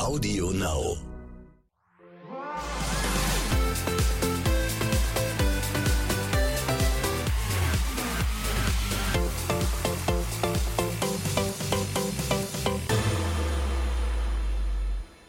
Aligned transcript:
Audio 0.00 0.50
Now. 0.50 0.96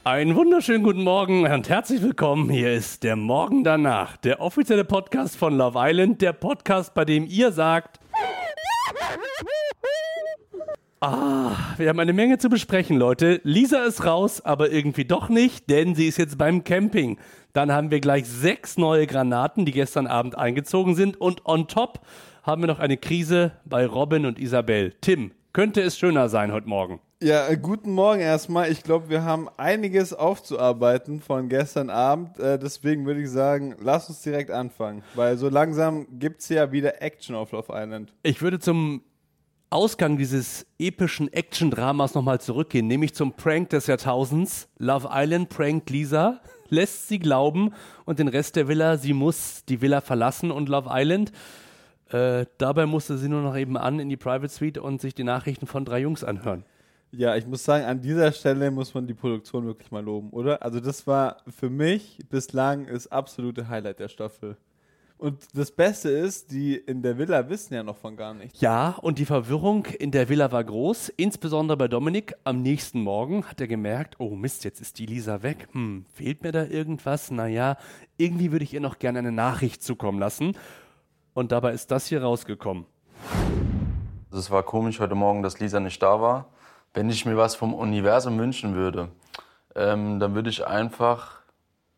Einen 0.05 0.35
wunderschönen 0.37 0.83
guten 0.83 1.03
Morgen 1.03 1.45
und 1.45 1.67
herzlich 1.67 2.01
willkommen. 2.01 2.49
Hier 2.49 2.71
ist 2.71 3.03
der 3.03 3.17
Morgen 3.17 3.65
danach, 3.65 4.15
der 4.15 4.39
offizielle 4.39 4.85
Podcast 4.85 5.35
von 5.35 5.57
Love 5.57 5.77
Island, 5.81 6.21
der 6.21 6.31
Podcast, 6.31 6.93
bei 6.93 7.03
dem 7.03 7.25
ihr 7.27 7.51
sagt, 7.51 7.99
Ah, 11.03 11.55
wir 11.77 11.89
haben 11.89 11.99
eine 11.99 12.13
Menge 12.13 12.37
zu 12.37 12.47
besprechen, 12.47 12.95
Leute. 12.95 13.41
Lisa 13.43 13.85
ist 13.85 14.05
raus, 14.05 14.39
aber 14.39 14.71
irgendwie 14.71 15.03
doch 15.03 15.29
nicht, 15.29 15.67
denn 15.67 15.95
sie 15.95 16.05
ist 16.05 16.19
jetzt 16.19 16.37
beim 16.37 16.63
Camping. 16.63 17.17
Dann 17.53 17.71
haben 17.71 17.89
wir 17.89 17.99
gleich 17.99 18.29
sechs 18.29 18.77
neue 18.77 19.07
Granaten, 19.07 19.65
die 19.65 19.71
gestern 19.71 20.05
Abend 20.05 20.37
eingezogen 20.37 20.93
sind. 20.93 21.19
Und 21.19 21.43
on 21.47 21.67
top 21.67 22.01
haben 22.43 22.61
wir 22.61 22.67
noch 22.67 22.77
eine 22.77 22.97
Krise 22.97 23.53
bei 23.65 23.83
Robin 23.87 24.27
und 24.27 24.37
Isabel. 24.37 24.93
Tim, 25.01 25.31
könnte 25.53 25.81
es 25.81 25.97
schöner 25.97 26.29
sein 26.29 26.51
heute 26.51 26.69
Morgen? 26.69 26.99
Ja, 27.19 27.47
äh, 27.47 27.57
guten 27.57 27.93
Morgen 27.93 28.19
erstmal. 28.19 28.71
Ich 28.71 28.83
glaube, 28.83 29.09
wir 29.09 29.23
haben 29.23 29.49
einiges 29.57 30.13
aufzuarbeiten 30.13 31.19
von 31.19 31.49
gestern 31.49 31.89
Abend. 31.89 32.37
Äh, 32.37 32.59
deswegen 32.59 33.07
würde 33.07 33.21
ich 33.21 33.29
sagen, 33.31 33.75
lass 33.79 34.07
uns 34.07 34.21
direkt 34.21 34.51
anfangen. 34.51 35.01
Weil 35.15 35.37
so 35.37 35.49
langsam 35.49 36.05
gibt 36.19 36.41
es 36.41 36.49
ja 36.49 36.71
wieder 36.71 37.01
Action 37.01 37.35
auf 37.35 37.51
Love 37.53 37.73
Island. 37.73 38.13
Ich 38.21 38.43
würde 38.43 38.59
zum 38.59 39.01
Ausgang 39.73 40.17
dieses 40.17 40.65
epischen 40.79 41.31
Action-Dramas 41.31 42.13
nochmal 42.13 42.41
zurückgehen, 42.41 42.87
nämlich 42.87 43.13
zum 43.13 43.31
Prank 43.31 43.69
des 43.69 43.87
Jahrtausends. 43.87 44.67
Love 44.77 45.07
Island 45.09 45.47
prankt 45.47 45.89
Lisa, 45.89 46.41
lässt 46.69 47.07
sie 47.07 47.19
glauben 47.19 47.71
und 48.03 48.19
den 48.19 48.27
Rest 48.27 48.57
der 48.57 48.67
Villa, 48.67 48.97
sie 48.97 49.13
muss 49.13 49.63
die 49.63 49.79
Villa 49.79 50.01
verlassen 50.01 50.51
und 50.51 50.67
Love 50.67 50.89
Island. 50.91 51.31
Äh, 52.09 52.47
dabei 52.57 52.85
musste 52.85 53.17
sie 53.17 53.29
nur 53.29 53.41
noch 53.41 53.55
eben 53.55 53.77
an 53.77 54.01
in 54.01 54.09
die 54.09 54.17
Private 54.17 54.49
Suite 54.49 54.77
und 54.77 54.99
sich 54.99 55.15
die 55.15 55.23
Nachrichten 55.23 55.67
von 55.67 55.85
drei 55.85 55.99
Jungs 56.01 56.25
anhören. 56.25 56.65
Ja, 57.13 57.37
ich 57.37 57.47
muss 57.47 57.63
sagen, 57.63 57.85
an 57.85 58.01
dieser 58.01 58.33
Stelle 58.33 58.71
muss 58.71 58.93
man 58.93 59.07
die 59.07 59.13
Produktion 59.13 59.65
wirklich 59.65 59.89
mal 59.89 60.03
loben, 60.03 60.31
oder? 60.31 60.63
Also 60.63 60.81
das 60.81 61.07
war 61.07 61.37
für 61.47 61.69
mich 61.69 62.19
bislang 62.29 62.87
das 62.87 63.09
absolute 63.09 63.69
Highlight 63.69 63.99
der 63.99 64.09
Staffel. 64.09 64.57
Und 65.21 65.55
das 65.55 65.69
Beste 65.69 66.09
ist, 66.09 66.49
die 66.49 66.75
in 66.75 67.03
der 67.03 67.15
Villa 67.15 67.47
wissen 67.47 67.75
ja 67.75 67.83
noch 67.83 67.97
von 67.97 68.17
gar 68.17 68.33
nichts. 68.33 68.59
Ja, 68.59 68.95
und 69.03 69.19
die 69.19 69.25
Verwirrung 69.25 69.85
in 69.85 70.09
der 70.09 70.29
Villa 70.29 70.51
war 70.51 70.63
groß, 70.63 71.09
insbesondere 71.09 71.77
bei 71.77 71.87
Dominik. 71.87 72.33
Am 72.43 72.63
nächsten 72.63 73.03
Morgen 73.03 73.45
hat 73.45 73.61
er 73.61 73.67
gemerkt, 73.67 74.15
oh 74.17 74.31
Mist, 74.31 74.63
jetzt 74.63 74.81
ist 74.81 74.97
die 74.97 75.05
Lisa 75.05 75.43
weg. 75.43 75.67
Hm, 75.73 76.05
fehlt 76.11 76.41
mir 76.41 76.51
da 76.51 76.65
irgendwas? 76.65 77.29
Naja, 77.29 77.77
irgendwie 78.17 78.51
würde 78.51 78.63
ich 78.63 78.73
ihr 78.73 78.79
noch 78.79 78.97
gerne 78.97 79.19
eine 79.19 79.31
Nachricht 79.31 79.83
zukommen 79.83 80.17
lassen. 80.17 80.57
Und 81.35 81.51
dabei 81.51 81.73
ist 81.73 81.91
das 81.91 82.07
hier 82.07 82.23
rausgekommen. 82.23 82.87
Es 84.33 84.49
war 84.49 84.63
komisch 84.63 84.99
heute 84.99 85.13
Morgen, 85.13 85.43
dass 85.43 85.59
Lisa 85.59 85.79
nicht 85.79 86.01
da 86.01 86.19
war. 86.19 86.47
Wenn 86.95 87.11
ich 87.11 87.27
mir 87.27 87.37
was 87.37 87.53
vom 87.53 87.75
Universum 87.75 88.39
wünschen 88.39 88.73
würde, 88.73 89.09
ähm, 89.75 90.19
dann 90.19 90.33
würde 90.33 90.49
ich 90.49 90.65
einfach, 90.65 91.41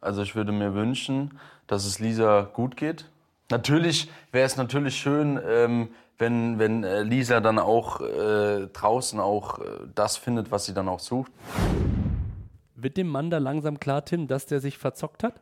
also 0.02 0.22
ich 0.22 0.36
würde 0.36 0.52
mir 0.52 0.74
wünschen, 0.74 1.40
dass 1.68 1.86
es 1.86 2.00
Lisa 2.00 2.42
gut 2.42 2.76
geht, 2.76 3.06
Natürlich 3.54 4.10
wäre 4.32 4.48
es 4.48 4.58
natürlich 4.58 4.96
schön, 4.96 5.40
ähm, 5.48 5.90
wenn, 6.18 6.58
wenn 6.58 6.84
äh, 6.84 7.04
Lisa 7.04 7.40
dann 7.40 7.60
auch 7.60 8.02
äh, 8.02 8.66
draußen 8.66 9.20
auch 9.20 9.60
äh, 9.60 9.64
das 9.94 10.18
findet, 10.18 10.50
was 10.50 10.66
sie 10.66 10.74
dann 10.74 10.90
auch 10.90 11.00
sucht. 11.00 11.32
Wird 12.74 12.98
dem 12.98 13.08
Mann 13.08 13.30
da 13.30 13.38
langsam 13.38 13.80
klar, 13.80 14.06
Tim, 14.06 14.28
dass 14.28 14.48
der 14.48 14.60
sich 14.60 14.80
verzockt 14.80 15.22
hat? 15.22 15.36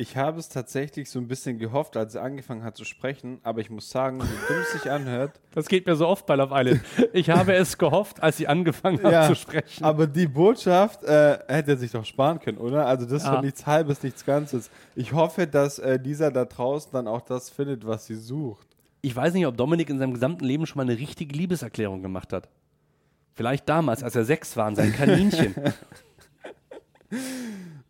Ich 0.00 0.16
habe 0.16 0.38
es 0.40 0.48
tatsächlich 0.48 1.10
so 1.10 1.18
ein 1.18 1.28
bisschen 1.28 1.58
gehofft, 1.58 1.94
als 1.94 2.14
er 2.14 2.22
angefangen 2.22 2.64
hat 2.64 2.74
zu 2.74 2.86
sprechen, 2.86 3.38
aber 3.42 3.60
ich 3.60 3.68
muss 3.68 3.90
sagen, 3.90 4.18
wie 4.22 4.48
dumm 4.48 4.56
es 4.62 4.72
sich 4.72 4.90
anhört. 4.90 5.38
Das 5.52 5.66
geht 5.68 5.84
mir 5.84 5.94
so 5.94 6.06
oft 6.06 6.24
bei 6.26 6.36
Love 6.36 6.54
Island. 6.58 6.80
Ich 7.12 7.28
habe 7.28 7.52
es 7.54 7.76
gehofft, 7.76 8.22
als 8.22 8.38
sie 8.38 8.46
angefangen 8.48 9.02
hat 9.02 9.12
Ja, 9.12 9.26
zu 9.26 9.34
sprechen. 9.34 9.84
Aber 9.84 10.06
die 10.06 10.26
Botschaft 10.26 11.02
äh, 11.04 11.38
hätte 11.48 11.72
er 11.72 11.76
sich 11.76 11.90
doch 11.90 12.04
sparen 12.06 12.38
können, 12.38 12.56
oder? 12.56 12.86
Also 12.86 13.04
das 13.04 13.22
ist 13.22 13.24
Ja. 13.24 13.34
doch 13.34 13.42
nichts 13.42 13.66
Halbes, 13.66 14.02
nichts 14.02 14.24
Ganzes. 14.24 14.70
Ich 14.94 15.12
hoffe, 15.12 15.46
dass 15.48 15.78
äh, 15.80 15.96
Lisa 16.02 16.30
da 16.30 16.44
draußen 16.46 16.92
dann 16.92 17.06
auch 17.08 17.20
das 17.20 17.50
findet, 17.50 17.84
was 17.86 18.06
sie 18.06 18.14
sucht. 18.14 18.66
Ich 19.02 19.14
weiß 19.14 19.34
nicht, 19.34 19.46
ob 19.46 19.56
Dominik 19.56 19.90
in 19.90 19.98
seinem 19.98 20.14
gesamten 20.14 20.44
Leben 20.44 20.64
schon 20.66 20.78
mal 20.78 20.88
eine 20.90 20.98
richtige 20.98 21.36
Liebeserklärung 21.36 22.00
gemacht 22.00 22.32
hat. 22.32 22.48
Vielleicht 23.34 23.68
damals, 23.68 24.02
als 24.02 24.14
er 24.16 24.24
sechs 24.24 24.56
war, 24.56 24.68
und 24.68 24.76
sein 24.76 24.94
Kaninchen. 24.94 25.54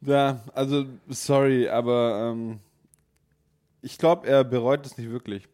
Ja, 0.03 0.41
also 0.55 0.87
sorry, 1.09 1.69
aber 1.69 2.33
ähm, 2.33 2.61
ich 3.83 3.99
glaube, 3.99 4.27
er 4.27 4.45
bereut 4.45 4.85
es 4.87 4.97
nicht 4.97 5.11
wirklich. 5.11 5.47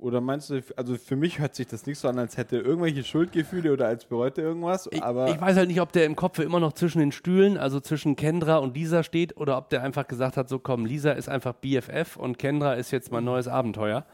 Oder 0.00 0.22
meinst 0.22 0.48
du, 0.48 0.62
also 0.76 0.96
für 0.96 1.16
mich 1.16 1.38
hört 1.38 1.54
sich 1.54 1.66
das 1.66 1.84
nicht 1.84 1.98
so 1.98 2.08
an, 2.08 2.18
als 2.18 2.38
hätte 2.38 2.56
er 2.56 2.64
irgendwelche 2.64 3.04
Schuldgefühle 3.04 3.70
oder 3.70 3.86
als 3.86 4.06
bereut 4.06 4.38
er 4.38 4.44
irgendwas, 4.44 4.88
Ich, 4.90 5.02
aber 5.02 5.28
ich 5.28 5.38
weiß 5.38 5.58
halt 5.58 5.68
nicht, 5.68 5.82
ob 5.82 5.92
der 5.92 6.06
im 6.06 6.16
Kopf 6.16 6.38
immer 6.38 6.58
noch 6.58 6.72
zwischen 6.72 7.00
den 7.00 7.12
Stühlen, 7.12 7.58
also 7.58 7.80
zwischen 7.80 8.16
Kendra 8.16 8.56
und 8.56 8.74
Lisa 8.74 9.02
steht, 9.02 9.36
oder 9.36 9.58
ob 9.58 9.68
der 9.68 9.82
einfach 9.82 10.08
gesagt 10.08 10.38
hat, 10.38 10.48
so 10.48 10.58
komm, 10.58 10.86
Lisa 10.86 11.12
ist 11.12 11.28
einfach 11.28 11.52
BFF 11.52 12.16
und 12.16 12.38
Kendra 12.38 12.74
ist 12.74 12.92
jetzt 12.92 13.12
mein 13.12 13.24
neues 13.24 13.46
Abenteuer. 13.46 14.06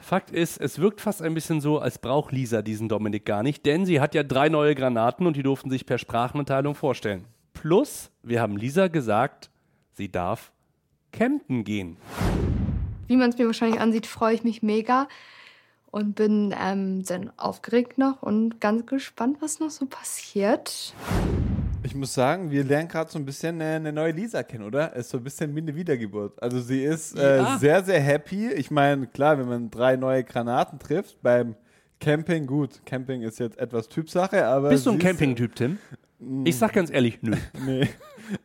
Fakt 0.00 0.30
ist, 0.30 0.58
es 0.58 0.78
wirkt 0.78 1.02
fast 1.02 1.20
ein 1.20 1.34
bisschen 1.34 1.60
so, 1.60 1.78
als 1.78 1.98
braucht 1.98 2.32
Lisa 2.32 2.62
diesen 2.62 2.88
Dominik 2.88 3.26
gar 3.26 3.42
nicht, 3.42 3.66
denn 3.66 3.84
sie 3.84 4.00
hat 4.00 4.14
ja 4.14 4.22
drei 4.22 4.48
neue 4.48 4.74
Granaten 4.74 5.26
und 5.26 5.36
die 5.36 5.42
durften 5.42 5.68
sich 5.68 5.84
per 5.84 5.98
Sprachmitteilung 5.98 6.74
vorstellen. 6.74 7.26
Plus, 7.62 8.10
wir 8.22 8.40
haben 8.40 8.56
Lisa 8.56 8.86
gesagt, 8.86 9.50
sie 9.94 10.08
darf 10.08 10.52
campen 11.12 11.64
gehen. 11.64 11.96
Wie 13.08 13.16
man 13.16 13.30
es 13.30 13.38
mir 13.38 13.46
wahrscheinlich 13.46 13.80
ansieht, 13.80 14.06
freue 14.06 14.34
ich 14.34 14.44
mich 14.44 14.62
mega 14.62 15.08
und 15.90 16.14
bin 16.14 16.54
ähm, 16.56 17.02
sehr 17.02 17.32
aufgeregt 17.36 17.98
noch 17.98 18.22
und 18.22 18.60
ganz 18.60 18.86
gespannt, 18.86 19.38
was 19.40 19.58
noch 19.58 19.70
so 19.70 19.86
passiert. 19.86 20.94
ich 21.82 21.96
muss 21.96 22.14
sagen, 22.14 22.52
wir 22.52 22.62
lernen 22.62 22.86
gerade 22.86 23.10
so 23.10 23.18
ein 23.18 23.24
bisschen 23.24 23.60
eine, 23.60 23.74
eine 23.76 23.92
neue 23.92 24.12
Lisa 24.12 24.44
kennen, 24.44 24.62
oder? 24.64 24.92
Es 24.94 25.06
ist 25.06 25.10
so 25.10 25.18
ein 25.18 25.24
bisschen 25.24 25.52
wie 25.56 25.60
eine 25.60 25.74
Wiedergeburt. 25.74 26.40
Also 26.40 26.60
sie 26.60 26.84
ist 26.84 27.18
äh, 27.18 27.38
Ja. 27.38 27.58
sehr, 27.58 27.82
sehr 27.82 28.00
happy. 28.00 28.52
Ich 28.52 28.70
meine, 28.70 29.08
klar, 29.08 29.36
wenn 29.36 29.48
man 29.48 29.68
drei 29.68 29.96
neue 29.96 30.22
Granaten 30.22 30.78
trifft 30.78 31.20
beim 31.22 31.56
Camping, 32.00 32.46
gut, 32.46 32.80
Camping 32.86 33.22
ist 33.22 33.40
jetzt 33.40 33.58
etwas 33.58 33.88
Typsache, 33.88 34.46
aber. 34.46 34.68
Bist 34.68 34.86
du 34.86 34.92
ein 34.92 35.00
Camping-Typ, 35.00 35.56
Tim? 35.56 35.78
Ich 36.44 36.56
sag 36.56 36.72
ganz 36.72 36.90
ehrlich, 36.90 37.22
nö. 37.22 37.36
Nee. 37.64 37.88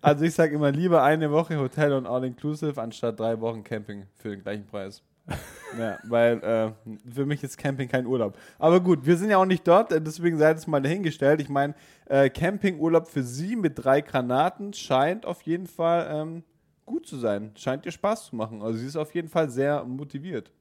Also 0.01 0.23
ich 0.23 0.34
sage 0.34 0.56
immer 0.56 0.72
lieber 0.72 1.03
eine 1.03 1.31
Woche 1.31 1.57
Hotel 1.57 1.91
und 1.94 2.06
All-Inclusive 2.06 2.81
anstatt 2.81 3.19
drei 3.19 3.39
Wochen 3.41 3.63
Camping 3.63 4.06
für 4.16 4.29
den 4.29 4.41
gleichen 4.41 4.66
Preis. 4.66 5.01
Ja, 5.79 5.97
weil 6.03 6.38
äh, 6.44 6.72
für 7.12 7.25
mich 7.25 7.41
ist 7.44 7.57
Camping 7.57 7.89
kein 7.89 8.06
Urlaub. 8.06 8.38
Aber 8.59 8.79
gut, 8.79 9.07
wir 9.07 9.17
sind 9.17 9.31
ja 9.31 9.38
auch 9.38 9.45
nicht 9.45 9.67
dort, 9.67 9.89
deswegen 10.06 10.38
seid 10.38 10.57
es 10.57 10.67
mal 10.67 10.83
dahingestellt. 10.83 11.41
Ich 11.41 11.50
meine, 11.50 11.73
äh, 12.06 12.29
Campingurlaub 12.29 13.07
für 13.07 13.23
Sie 13.23 13.56
mit 13.56 13.83
drei 13.83 14.01
Granaten 14.01 14.73
scheint 14.73 15.25
auf 15.25 15.41
jeden 15.41 15.66
Fall 15.66 16.07
ähm, 16.12 16.44
gut 16.85 17.07
zu 17.07 17.17
sein. 17.17 17.53
Scheint 17.56 17.88
ihr 17.88 17.91
Spaß 17.91 18.28
zu 18.28 18.35
machen. 18.35 18.62
Also 18.62 18.78
sie 18.78 18.85
ist 18.85 18.95
auf 18.95 19.16
jeden 19.16 19.29
Fall 19.29 19.50
sehr 19.50 19.83
motiviert. 19.83 20.51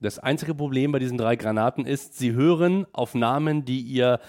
Das 0.00 0.18
einzige 0.18 0.54
Problem 0.54 0.92
bei 0.92 0.98
diesen 0.98 1.18
drei 1.18 1.34
Granaten 1.36 1.86
ist, 1.86 2.18
sie 2.18 2.32
hören 2.32 2.86
auf 2.92 3.14
Namen, 3.14 3.64
die 3.64 3.80
ihr 3.80 4.20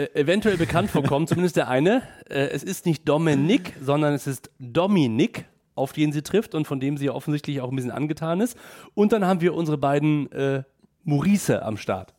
äh, 0.00 0.20
eventuell 0.20 0.56
bekannt 0.56 0.90
vorkommen, 0.90 1.26
zumindest 1.26 1.56
der 1.56 1.68
eine. 1.68 2.02
Äh, 2.28 2.48
es 2.48 2.62
ist 2.62 2.86
nicht 2.86 3.08
Dominik, 3.08 3.74
sondern 3.82 4.14
es 4.14 4.26
ist 4.26 4.50
Dominik, 4.58 5.44
auf 5.74 5.92
den 5.92 6.12
sie 6.12 6.22
trifft 6.22 6.54
und 6.54 6.66
von 6.66 6.80
dem 6.80 6.96
sie 6.96 7.10
offensichtlich 7.10 7.60
auch 7.60 7.70
ein 7.70 7.76
bisschen 7.76 7.90
angetan 7.90 8.40
ist. 8.40 8.56
Und 8.94 9.12
dann 9.12 9.26
haben 9.26 9.40
wir 9.40 9.54
unsere 9.54 9.78
beiden 9.78 10.30
äh, 10.32 10.62
Maurice 11.04 11.62
am 11.62 11.76
Start. 11.76 12.14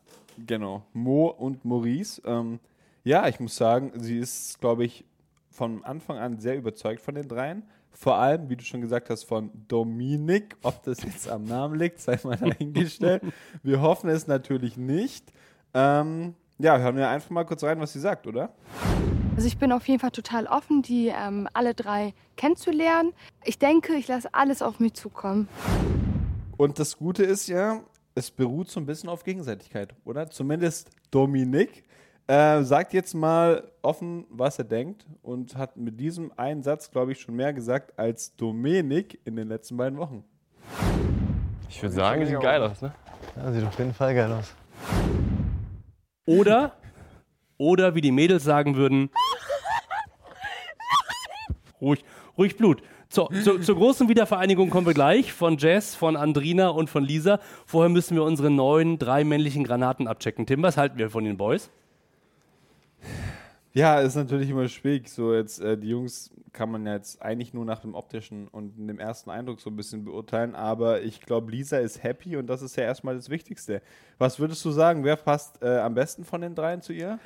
Genau, 0.46 0.84
Mo 0.94 1.28
und 1.28 1.66
Maurice. 1.66 2.22
Ähm, 2.26 2.60
ja, 3.04 3.28
ich 3.28 3.40
muss 3.40 3.56
sagen, 3.56 3.92
sie 3.96 4.20
ist, 4.20 4.60
glaube 4.60 4.86
ich, 4.86 5.04
von 5.50 5.84
Anfang 5.84 6.18
an 6.18 6.40
sehr 6.40 6.58
überzeugt 6.58 7.02
von 7.02 7.16
den 7.16 7.28
dreien. 7.28 7.64
Vor 7.92 8.16
allem, 8.16 8.50
wie 8.50 8.56
du 8.56 8.64
schon 8.64 8.82
gesagt 8.82 9.10
hast, 9.10 9.24
von 9.24 9.50
Dominik. 9.68 10.56
Ob 10.62 10.84
das 10.84 11.04
jetzt 11.04 11.30
am 11.30 11.44
Namen 11.46 11.80
liegt, 11.80 12.00
sei 12.00 12.20
mal 12.24 12.38
dahingestellt. 12.38 13.24
Wir 13.64 13.82
hoffen 13.82 14.10
es 14.10 14.28
natürlich 14.28 14.78
nicht. 14.78 15.32
Ähm, 15.74 16.36
ja, 16.62 16.78
hören 16.78 16.96
wir 16.96 17.10
einfach 17.10 17.30
mal 17.30 17.44
kurz 17.44 17.64
rein, 17.64 17.80
was 17.80 17.94
sie 17.94 18.00
sagt, 18.00 18.28
oder? 18.28 18.50
Also 19.36 19.48
ich 19.48 19.58
bin 19.58 19.72
auf 19.72 19.88
jeden 19.88 20.00
Fall 20.00 20.12
total 20.12 20.46
offen, 20.46 20.82
die 20.82 21.08
ähm, 21.08 21.48
alle 21.54 21.74
drei 21.74 22.14
kennenzulernen. 22.36 23.14
Ich 23.44 23.58
denke, 23.58 23.94
ich 23.94 24.08
lasse 24.08 24.34
alles 24.34 24.62
auf 24.62 24.80
mich 24.80 24.94
zukommen. 24.94 25.48
Und 26.58 26.78
das 26.78 26.98
Gute 26.98 27.24
ist 27.24 27.48
ja, 27.48 27.80
es 28.14 28.30
beruht 28.30 28.70
so 28.70 28.80
ein 28.80 28.86
bisschen 28.86 29.10
auf 29.10 29.24
Gegenseitigkeit, 29.24 29.96
oder? 30.06 30.30
Zumindest 30.30 30.92
Dominik 31.10 31.84
äh, 32.28 32.62
sagt 32.62 32.94
jetzt 32.94 33.16
mal 33.16 33.72
offen, 33.82 34.26
was 34.30 34.60
er 34.60 34.66
denkt 34.66 35.06
und 35.24 35.56
hat 35.56 35.78
mit 35.78 36.00
diesem 36.00 36.32
einen 36.38 36.62
Satz, 36.62 36.92
glaube 36.92 37.14
ich, 37.14 37.22
schon 37.22 37.36
mehr 37.36 37.54
gesagt 37.54 37.98
als 37.98 38.36
Dominik 38.36 39.20
in 39.26 39.36
den 39.36 39.48
letzten 39.48 39.78
beiden 39.78 39.98
Wochen. 39.98 40.24
Ich 41.70 41.82
würde 41.82 41.96
sagen, 41.96 42.26
sieht 42.26 42.40
geil 42.40 42.62
aus, 42.62 42.82
ne? 42.82 42.94
Ja, 43.36 43.52
sieht 43.52 43.66
auf 43.66 43.80
jeden 43.80 43.94
Fall 43.94 44.14
geil 44.14 44.32
aus. 44.32 44.54
Oder, 46.26 46.78
Oder 47.58 47.96
wie 47.96 48.02
die 48.02 48.12
Mädels 48.12 48.44
sagen 48.44 48.76
würden, 48.76 49.10
ruhig, 51.80 52.04
ruhig 52.38 52.58
Blut. 52.58 52.82
Zur, 53.10 53.30
zur, 53.44 53.62
zur 53.62 53.76
großen 53.76 54.08
Wiedervereinigung 54.08 54.70
kommen 54.70 54.88
wir 54.88 54.94
gleich 54.94 55.34
von 55.34 55.58
Jess, 55.58 55.96
von 55.96 56.16
Andrina 56.16 56.70
und 56.70 56.90
von 56.90 57.04
Lisa. 57.04 57.40
Vorher 57.66 57.90
müssen 57.90 58.16
wir 58.16 58.24
unsere 58.24 58.50
neuen 58.50 59.00
drei 59.00 59.24
männlichen 59.24 59.64
Granaten 59.64 60.08
abchecken. 60.08 60.46
Tim, 60.46 60.64
was 60.64 60.78
halten 60.78 60.98
wir 60.98 61.10
von 61.10 61.26
den 61.26 61.38
Boys? 61.38 61.70
Ja, 63.74 64.00
ist 64.02 64.16
natürlich 64.16 64.50
immer 64.50 64.68
schwierig. 64.68 65.08
So 65.08 65.34
jetzt 65.34 65.62
äh, 65.62 65.78
die 65.78 65.90
Jungs 65.90 66.32
kann 66.52 66.70
man 66.72 66.86
jetzt 66.86 67.22
eigentlich 67.22 67.54
nur 67.54 67.64
nach 67.64 67.80
dem 67.80 67.96
optischen 67.96 68.50
und 68.50 68.76
dem 68.76 69.00
ersten 69.00 69.30
Eindruck 69.30 69.62
so 69.62 69.70
ein 69.70 69.78
bisschen 69.78 70.04
beurteilen. 70.04 70.56
Aber 70.56 71.02
ich 71.02 71.22
glaube, 71.22 71.52
Lisa 71.52 71.78
ist 71.78 72.04
happy 72.04 72.36
und 72.36 72.48
das 72.48 72.62
ist 72.62 72.76
ja 72.76 72.84
erstmal 72.84 73.16
das 73.16 73.30
Wichtigste. 73.30 73.82
Was 74.18 74.40
würdest 74.40 74.66
du 74.66 74.72
sagen? 74.72 75.06
Wer 75.06 75.16
passt 75.16 75.62
äh, 75.64 75.78
am 75.78 75.94
besten 75.94 76.26
von 76.26 76.42
den 76.42 76.54
dreien 76.54 76.82
zu 76.82 76.92
ihr? 76.92 77.18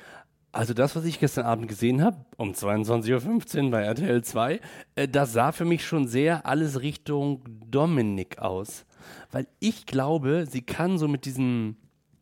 Also 0.52 0.72
das, 0.72 0.94
was 0.94 1.04
ich 1.04 1.18
gestern 1.18 1.44
Abend 1.44 1.68
gesehen 1.68 2.02
habe, 2.02 2.24
um 2.36 2.52
22.15 2.52 3.64
Uhr 3.64 3.70
bei 3.72 3.82
RTL 3.82 4.22
2, 4.22 4.60
äh, 4.94 5.08
das 5.08 5.32
sah 5.32 5.50
für 5.50 5.64
mich 5.64 5.84
schon 5.84 6.06
sehr 6.06 6.46
alles 6.46 6.80
Richtung 6.80 7.42
Dominik 7.68 8.38
aus. 8.38 8.86
Weil 9.32 9.48
ich 9.58 9.84
glaube, 9.84 10.46
sie 10.48 10.62
kann 10.62 10.96
so 10.98 11.08
mit 11.08 11.24
diesem, 11.24 11.76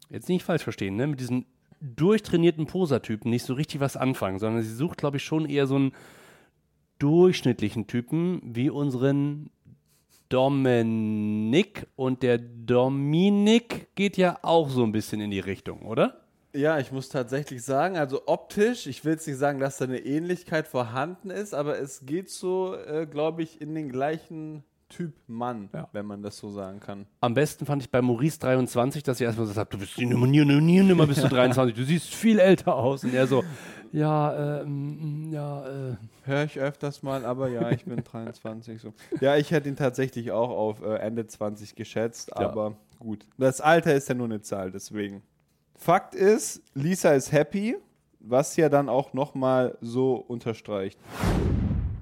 jetzt 0.09 0.31
nicht 0.31 0.45
falsch 0.45 0.63
verstehen, 0.63 0.97
ne, 0.97 1.07
mit 1.07 1.21
diesem 1.21 1.45
durchtrainierten 1.81 2.67
Posertypen 2.67 3.31
nicht 3.31 3.45
so 3.45 3.55
richtig 3.55 3.81
was 3.81 3.97
anfangen, 3.97 4.39
sondern 4.39 4.63
sie 4.63 4.75
sucht, 4.75 4.99
glaube 4.99 5.19
ich, 5.19 5.25
schon 5.25 5.49
eher 5.49 5.67
so 5.67 5.77
einen 5.77 5.93
durchschnittlichen 6.99 7.87
Typen 7.87 8.41
wie 8.45 8.71
unseren 8.71 9.51
Dominik. 10.29 11.87
Und 11.97 12.23
der 12.23 12.39
Dominik 12.39 13.95
geht 13.95 14.17
ja 14.17 14.39
auch 14.43 14.69
so 14.71 14.83
ein 14.83 14.93
bisschen 14.93 15.21
in 15.21 15.31
die 15.31 15.41
Richtung, 15.41 15.83
oder? 15.83 16.21
Ja, 16.55 16.79
ich 16.79 16.93
muss 16.93 17.09
tatsächlich 17.09 17.65
sagen, 17.65 17.97
also 17.97 18.23
optisch, 18.27 18.87
ich 18.87 19.05
will 19.05 19.15
jetzt 19.15 19.27
nicht 19.27 19.39
sagen, 19.39 19.59
dass 19.59 19.79
da 19.79 19.87
eine 19.87 19.99
Ähnlichkeit 19.99 20.69
vorhanden 20.69 21.31
ist, 21.31 21.53
aber 21.53 21.81
es 21.81 22.07
geht 22.07 22.31
so, 22.31 22.77
äh, 22.77 23.07
glaube 23.11 23.43
ich, 23.43 23.61
in 23.61 23.75
den 23.75 23.91
gleichen 23.91 24.63
Typ 24.97 25.13
Mann, 25.27 25.69
Ja. 25.73 25.89
wenn 25.93 26.07
man 26.07 26.23
das 26.23 26.39
so 26.39 26.51
sagen 26.51 26.79
kann. 26.79 27.07
Am 27.21 27.35
besten 27.35 27.67
fand 27.67 27.83
ich 27.83 27.91
bei 27.91 28.01
Maurice 28.01 28.39
23, 28.39 29.03
dass 29.03 29.19
sie 29.19 29.25
erstmal 29.25 29.47
gesagt 29.49 29.67
hat, 29.67 29.73
du 29.75 29.79
bist 29.79 29.97
die 29.97 30.07
Nummer, 30.07 30.27
nie, 30.27 30.45
nie, 30.45 30.83
nimmer 30.83 31.07
bist 31.07 31.23
du 31.25 31.29
23, 31.29 31.75
du 31.75 31.85
siehst 31.85 32.15
viel 32.15 32.39
älter 32.39 32.77
aus. 32.77 33.03
Und 33.03 33.13
er 33.13 33.27
so, 33.27 33.43
ja, 33.93 34.61
ähm, 34.63 35.31
ja, 35.33 35.67
äh, 35.67 35.97
Höre 36.25 36.45
ich 36.45 36.59
öfters 36.59 37.03
mal, 37.03 37.25
aber 37.25 37.49
ja, 37.49 37.71
ich 37.71 37.85
bin 37.85 38.03
23 38.05 38.81
so. 38.81 38.95
Ja, 39.21 39.37
ich 39.37 39.51
hätte 39.51 39.69
ihn 39.69 39.77
tatsächlich 39.77 40.31
auch 40.31 40.51
auf 40.51 40.83
äh, 40.83 40.95
Ende 40.97 41.27
20 41.27 41.75
geschätzt, 41.75 42.31
Ja. 42.31 42.49
aber 42.49 42.77
gut. 42.99 43.27
Das 43.37 43.61
Alter 43.61 43.95
ist 43.95 44.09
ja 44.09 44.15
nur 44.15 44.27
eine 44.27 44.41
Zahl, 44.43 44.71
deswegen. 44.71 45.23
Fakt 45.77 46.15
ist, 46.15 46.63
Lisa 46.75 47.11
ist 47.15 47.33
happy, 47.33 47.77
was 48.21 48.57
ja 48.57 48.69
dann 48.69 48.89
auch 48.89 49.13
nochmal 49.13 49.77
so 49.81 50.15
unterstreicht. 50.15 50.99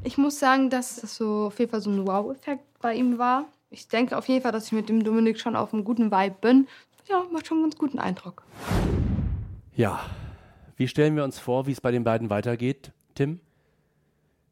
Ich 0.05 0.19
muss 0.19 0.41
sagen, 0.41 0.69
dass 0.69 0.97
das 0.97 1.15
so 1.15 1.47
auf 1.47 1.59
jeden 1.61 1.71
Fall 1.71 1.81
so 1.81 1.91
ein 1.91 2.07
Wow-Effekt 2.07 2.65
bei 2.81 2.95
ihm 2.95 3.19
war. 3.19 3.47
Ich 3.71 3.87
denke 3.87 4.19
auf 4.19 4.27
jeden 4.27 4.43
Fall, 4.43 4.51
dass 4.51 4.67
ich 4.67 4.73
mit 4.73 4.89
dem 4.89 5.05
Dominik 5.05 5.39
schon 5.39 5.55
auf 5.55 5.73
einem 5.73 5.85
guten 5.85 6.11
Vibe 6.11 6.37
bin. 6.41 6.69
Ja, 7.09 7.25
macht 7.33 7.47
schon 7.47 7.59
einen 7.59 7.65
ganz 7.67 7.77
guten 7.77 7.99
Eindruck. 7.99 8.45
ja. 9.75 10.01
Wie 10.77 10.89
stellen 10.89 11.15
wir 11.15 11.23
uns 11.23 11.39
vor, 11.39 11.67
wie 11.67 11.73
es 11.73 11.81
bei 11.81 11.93
den 11.93 12.03
beiden 12.03 12.31
weitergeht, 12.31 12.93
Tim? 13.15 13.39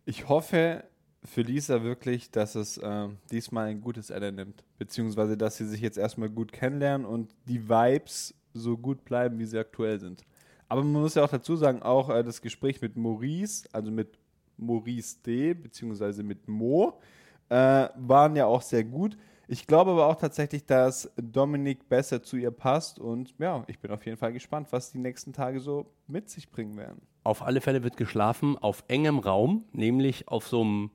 Ich 0.05 0.29
hoffe 0.29 0.85
für 1.25 1.41
Lisa 1.41 1.82
wirklich, 1.82 2.31
dass 2.31 2.55
es 2.55 2.79
ähm, 2.82 3.17
diesmal 3.32 3.69
ein 3.69 3.81
gutes 3.81 4.11
Ende 4.11 4.31
nimmt. 4.31 4.62
Beziehungsweise, 4.79 5.37
dass 5.37 5.56
sie 5.56 5.67
sich 5.67 5.81
jetzt 5.81 5.99
erstmal 5.99 6.29
gut 6.29 6.52
kennenlernen 6.52 7.06
und 7.06 7.35
die 7.49 7.69
Vibes 7.69 8.35
so 8.52 8.76
gut 8.76 9.05
bleiben, 9.05 9.38
wie 9.38 9.47
sie 9.47 9.58
aktuell 9.58 9.99
sind. 9.99 10.23
Aber 10.69 10.85
man 10.85 11.02
muss 11.02 11.14
ja 11.14 11.25
auch 11.25 11.31
dazu 11.31 11.56
sagen, 11.56 11.82
auch 11.82 12.11
äh, 12.11 12.23
das 12.23 12.43
Gespräch 12.43 12.81
mit 12.81 12.97
Maurice, 12.97 13.67
also 13.73 13.91
mit 13.91 14.19
Maurice 14.61 15.19
D., 15.25 15.55
beziehungsweise 15.55 16.23
mit 16.23 16.49
Mo, 16.49 17.01
äh, 17.49 17.89
waren 17.97 18.37
ja 18.37 18.47
auch 18.47 18.62
sehr 18.62 18.85
gut. 18.85 19.17
Ich 19.49 19.67
glaube 19.67 19.91
aber 19.91 20.07
auch 20.07 20.15
tatsächlich, 20.15 20.65
dass 20.65 21.11
Dominik 21.17 21.89
besser 21.89 22.23
zu 22.23 22.37
ihr 22.37 22.53
passt 22.53 23.01
und 23.01 23.35
ja, 23.39 23.65
ich 23.67 23.81
bin 23.81 23.91
auf 23.91 24.07
jeden 24.07 24.17
Fall 24.17 24.33
gespannt, 24.33 24.69
was 24.71 24.93
die 24.93 24.99
nächsten 24.99 25.33
Tage 25.33 25.59
so 25.59 25.87
mit 26.07 26.31
sich 26.31 26.51
bringen 26.51 26.77
werden. 26.77 27.03
Auf 27.25 27.43
alle 27.43 27.61
Fälle 27.61 27.83
wird 27.83 27.97
geschlafen 27.97 28.57
auf 28.57 28.85
engem 28.87 29.19
Raum, 29.19 29.65
nämlich 29.73 30.29
auf 30.29 30.47
so 30.47 30.61
einem 30.61 30.91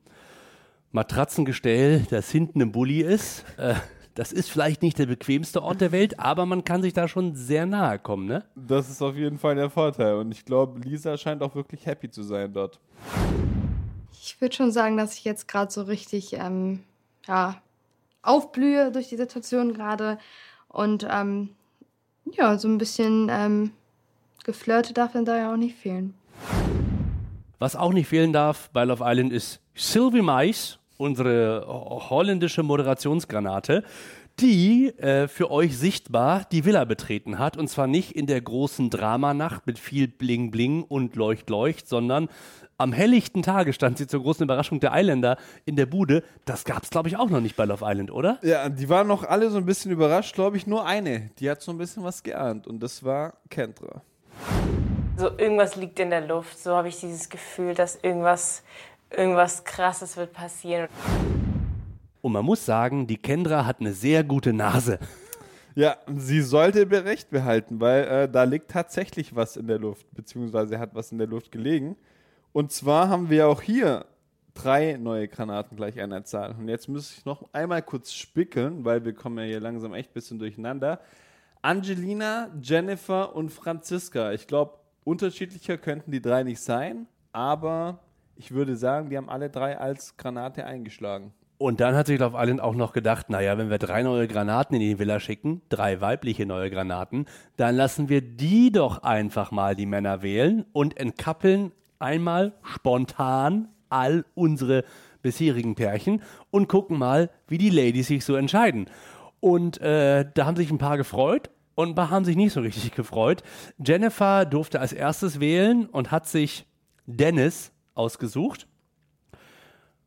Matratzengestell, 0.93 2.05
das 2.09 2.31
hinten 2.31 2.61
im 2.61 2.71
Bulli 2.71 3.01
ist. 3.01 3.43
Äh, 3.57 3.75
das 4.13 4.31
ist 4.31 4.49
vielleicht 4.49 4.81
nicht 4.81 4.97
der 4.97 5.07
bequemste 5.07 5.61
Ort 5.61 5.81
der 5.81 5.91
Welt, 5.91 6.17
aber 6.21 6.45
man 6.45 6.63
kann 6.63 6.81
sich 6.81 6.93
da 6.93 7.09
schon 7.09 7.35
sehr 7.35 7.65
nahe 7.65 7.99
kommen, 7.99 8.25
ne? 8.25 8.45
Das 8.55 8.89
ist 8.89 9.01
auf 9.01 9.17
jeden 9.17 9.37
Fall 9.37 9.55
der 9.55 9.69
Vorteil. 9.69 10.15
Und 10.15 10.31
ich 10.31 10.45
glaube, 10.45 10.79
Lisa 10.79 11.17
scheint 11.17 11.43
auch 11.43 11.53
wirklich 11.53 11.85
happy 11.85 12.09
zu 12.09 12.23
sein 12.23 12.53
dort. 12.53 12.79
Ich 14.27 14.41
würde 14.41 14.55
schon 14.55 14.71
sagen, 14.71 14.97
dass 14.97 15.13
ich 15.13 15.23
jetzt 15.23 15.47
gerade 15.47 15.71
so 15.71 15.83
richtig 15.83 16.33
ähm, 16.33 16.81
ja, 17.27 17.61
aufblühe 18.23 18.91
durch 18.91 19.07
die 19.09 19.17
Situation 19.17 19.71
gerade. 19.71 20.17
Und 20.67 21.05
ähm, 21.07 21.49
ja, 22.31 22.57
so 22.57 22.67
ein 22.67 22.79
bisschen 22.79 23.27
ähm, 23.29 23.69
Geflirte 24.43 24.93
darf 24.93 25.11
dann 25.11 25.25
da 25.25 25.37
ja 25.37 25.53
auch 25.53 25.57
nicht 25.57 25.75
fehlen. 25.75 26.15
Was 27.59 27.75
auch 27.75 27.93
nicht 27.93 28.07
fehlen 28.07 28.33
darf 28.33 28.71
bei 28.73 28.83
Love 28.83 29.03
Island 29.05 29.31
ist 29.31 29.59
Sylvie 29.75 30.23
Mais, 30.23 30.79
unsere 30.97 31.63
ho- 31.67 32.09
holländische 32.09 32.63
Moderationsgranate, 32.63 33.83
die 34.39 34.89
äh, 34.97 35.27
für 35.27 35.49
euch 35.49 35.77
sichtbar 35.77 36.45
die 36.51 36.65
Villa 36.65 36.85
betreten 36.85 37.39
hat. 37.39 37.57
Und 37.57 37.69
zwar 37.69 37.87
nicht 37.87 38.11
in 38.11 38.27
der 38.27 38.41
großen 38.41 38.89
Dramanacht 38.89 39.65
mit 39.65 39.79
viel 39.79 40.07
Bling 40.07 40.51
Bling 40.51 40.83
und 40.83 41.15
Leucht 41.15 41.49
Leucht, 41.49 41.87
sondern 41.87 42.29
am 42.77 42.91
helllichten 42.91 43.41
Tage 43.41 43.71
stand 43.71 43.97
sie 43.97 44.07
zur 44.07 44.21
großen 44.21 44.43
Überraschung 44.43 44.81
der 44.81 44.91
Isländer 44.93 45.37
in 45.63 45.77
der 45.77 45.85
Bude. 45.85 46.23
Das 46.43 46.65
gab 46.65 46.83
es, 46.83 46.89
glaube 46.89 47.07
ich, 47.07 47.15
auch 47.15 47.29
noch 47.29 47.39
nicht 47.39 47.55
bei 47.55 47.63
Love 47.63 47.85
Island, 47.87 48.11
oder? 48.11 48.37
Ja, 48.41 48.67
die 48.67 48.89
waren 48.89 49.07
noch 49.07 49.23
alle 49.23 49.49
so 49.49 49.57
ein 49.57 49.65
bisschen 49.65 49.91
überrascht, 49.91 50.35
glaube 50.35 50.57
ich. 50.57 50.67
Nur 50.67 50.85
eine, 50.85 51.29
die 51.39 51.49
hat 51.49 51.61
so 51.61 51.71
ein 51.71 51.77
bisschen 51.77 52.03
was 52.03 52.21
geahnt. 52.21 52.67
Und 52.67 52.83
das 52.83 53.03
war 53.03 53.35
Kendra. 53.49 54.01
So 55.15 55.29
irgendwas 55.37 55.77
liegt 55.77 55.99
in 56.01 56.09
der 56.09 56.27
Luft. 56.27 56.59
So 56.59 56.75
habe 56.75 56.89
ich 56.89 56.99
dieses 56.99 57.29
Gefühl, 57.29 57.73
dass 57.73 57.97
irgendwas, 58.01 58.63
irgendwas 59.09 59.63
Krasses 59.63 60.17
wird 60.17 60.33
passieren. 60.33 60.89
Und 62.25 62.31
man 62.31 62.43
muss 62.43 62.65
sagen, 62.65 63.05
die 63.05 63.17
Kendra 63.17 63.67
hat 63.67 63.81
eine 63.81 63.93
sehr 63.93 64.23
gute 64.23 64.51
Nase. 64.51 64.97
Ja, 65.75 65.97
sie 66.07 66.41
sollte 66.41 66.87
be- 66.87 67.05
recht 67.05 67.29
behalten, 67.29 67.79
weil 67.79 68.03
äh, 68.05 68.27
da 68.27 68.45
liegt 68.45 68.71
tatsächlich 68.71 69.35
was 69.35 69.57
in 69.57 69.67
der 69.67 69.77
Luft, 69.77 70.07
beziehungsweise 70.11 70.79
hat 70.79 70.95
was 70.95 71.11
in 71.11 71.19
der 71.19 71.27
Luft 71.27 71.51
gelegen. 71.51 71.95
Und 72.51 72.71
zwar 72.71 73.09
haben 73.09 73.29
wir 73.29 73.47
auch 73.47 73.61
hier 73.61 74.07
drei 74.55 74.97
neue 74.99 75.27
Granaten 75.27 75.77
gleich 75.77 76.01
einer 76.01 76.23
Zahl. 76.23 76.55
Und 76.57 76.67
jetzt 76.67 76.89
muss 76.89 77.15
ich 77.15 77.25
noch 77.25 77.47
einmal 77.53 77.83
kurz 77.83 78.11
spickeln, 78.11 78.83
weil 78.85 79.05
wir 79.05 79.13
kommen 79.13 79.37
ja 79.37 79.43
hier 79.43 79.59
langsam 79.59 79.93
echt 79.93 80.09
ein 80.09 80.13
bisschen 80.15 80.39
durcheinander. 80.39 81.01
Angelina, 81.61 82.49
Jennifer 82.59 83.35
und 83.35 83.51
Franziska. 83.51 84.31
Ich 84.31 84.47
glaube, 84.47 84.79
unterschiedlicher 85.03 85.77
könnten 85.77 86.09
die 86.09 86.23
drei 86.23 86.41
nicht 86.41 86.59
sein, 86.59 87.05
aber 87.31 87.99
ich 88.35 88.49
würde 88.49 88.75
sagen, 88.75 89.11
die 89.11 89.17
haben 89.17 89.29
alle 89.29 89.51
drei 89.51 89.77
als 89.77 90.17
Granate 90.17 90.65
eingeschlagen. 90.65 91.31
Und 91.57 91.79
dann 91.79 91.95
hat 91.95 92.07
sich 92.07 92.19
Love 92.19 92.37
Island 92.37 92.59
auch 92.59 92.75
noch 92.75 92.91
gedacht, 92.91 93.29
naja, 93.29 93.57
wenn 93.57 93.69
wir 93.69 93.77
drei 93.77 94.03
neue 94.03 94.27
Granaten 94.27 94.75
in 94.75 94.81
die 94.81 94.99
Villa 94.99 95.19
schicken, 95.21 95.61
drei 95.69 96.01
weibliche 96.01 96.45
neue 96.45 96.69
Granaten, 96.69 97.27
dann 97.55 97.75
lassen 97.75 98.09
wir 98.09 98.21
die 98.21 98.71
doch 98.71 99.03
einfach 99.03 99.51
mal 99.51 99.75
die 99.75 99.85
Männer 99.85 100.21
wählen 100.21 100.65
und 100.73 100.97
entkappeln 100.97 101.71
einmal 101.97 102.53
spontan 102.61 103.69
all 103.89 104.25
unsere 104.33 104.83
bisherigen 105.21 105.75
Pärchen 105.75 106.21
und 106.51 106.67
gucken 106.67 106.97
mal, 106.97 107.29
wie 107.47 107.57
die 107.57 107.69
Ladies 107.69 108.07
sich 108.07 108.25
so 108.25 108.35
entscheiden. 108.35 108.87
Und 109.39 109.79
äh, 109.79 110.25
da 110.33 110.45
haben 110.45 110.57
sich 110.57 110.69
ein 110.71 110.77
paar 110.77 110.97
gefreut 110.97 111.49
und 111.75 111.89
ein 111.89 111.95
paar 111.95 112.09
haben 112.09 112.25
sich 112.25 112.35
nicht 112.35 112.53
so 112.53 112.61
richtig 112.61 112.91
gefreut. 112.91 113.43
Jennifer 113.77 114.45
durfte 114.45 114.81
als 114.81 114.91
erstes 114.91 115.39
wählen 115.39 115.85
und 115.85 116.11
hat 116.11 116.27
sich 116.27 116.65
Dennis 117.05 117.71
ausgesucht, 117.93 118.67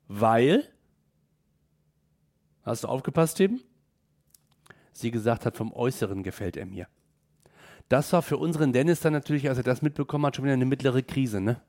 weil 0.09 0.64
Hast 2.69 2.85
du 2.85 2.89
aufgepasst, 2.89 3.39
Tim? 3.39 3.61
Sie 4.93 5.11
gesagt 5.11 5.47
hat, 5.47 5.57
vom 5.57 5.73
Äußeren 5.73 6.23
gefällt 6.23 6.57
er 6.59 6.67
mir. 6.67 6.87
Das 7.89 8.13
war 8.13 8.21
für 8.21 8.37
unseren 8.37 8.75
Dennis 8.75 9.01
dann 9.01 9.15
natürlich, 9.15 9.49
als 9.49 9.57
er 9.57 9.65
das 9.65 9.81
mitbekommen 9.81 10.27
hat, 10.27 10.37
schon 10.37 10.45
wieder 10.45 10.53
eine 10.53 10.67
mittlere 10.67 11.03
Krise, 11.03 11.41
ne? 11.41 11.63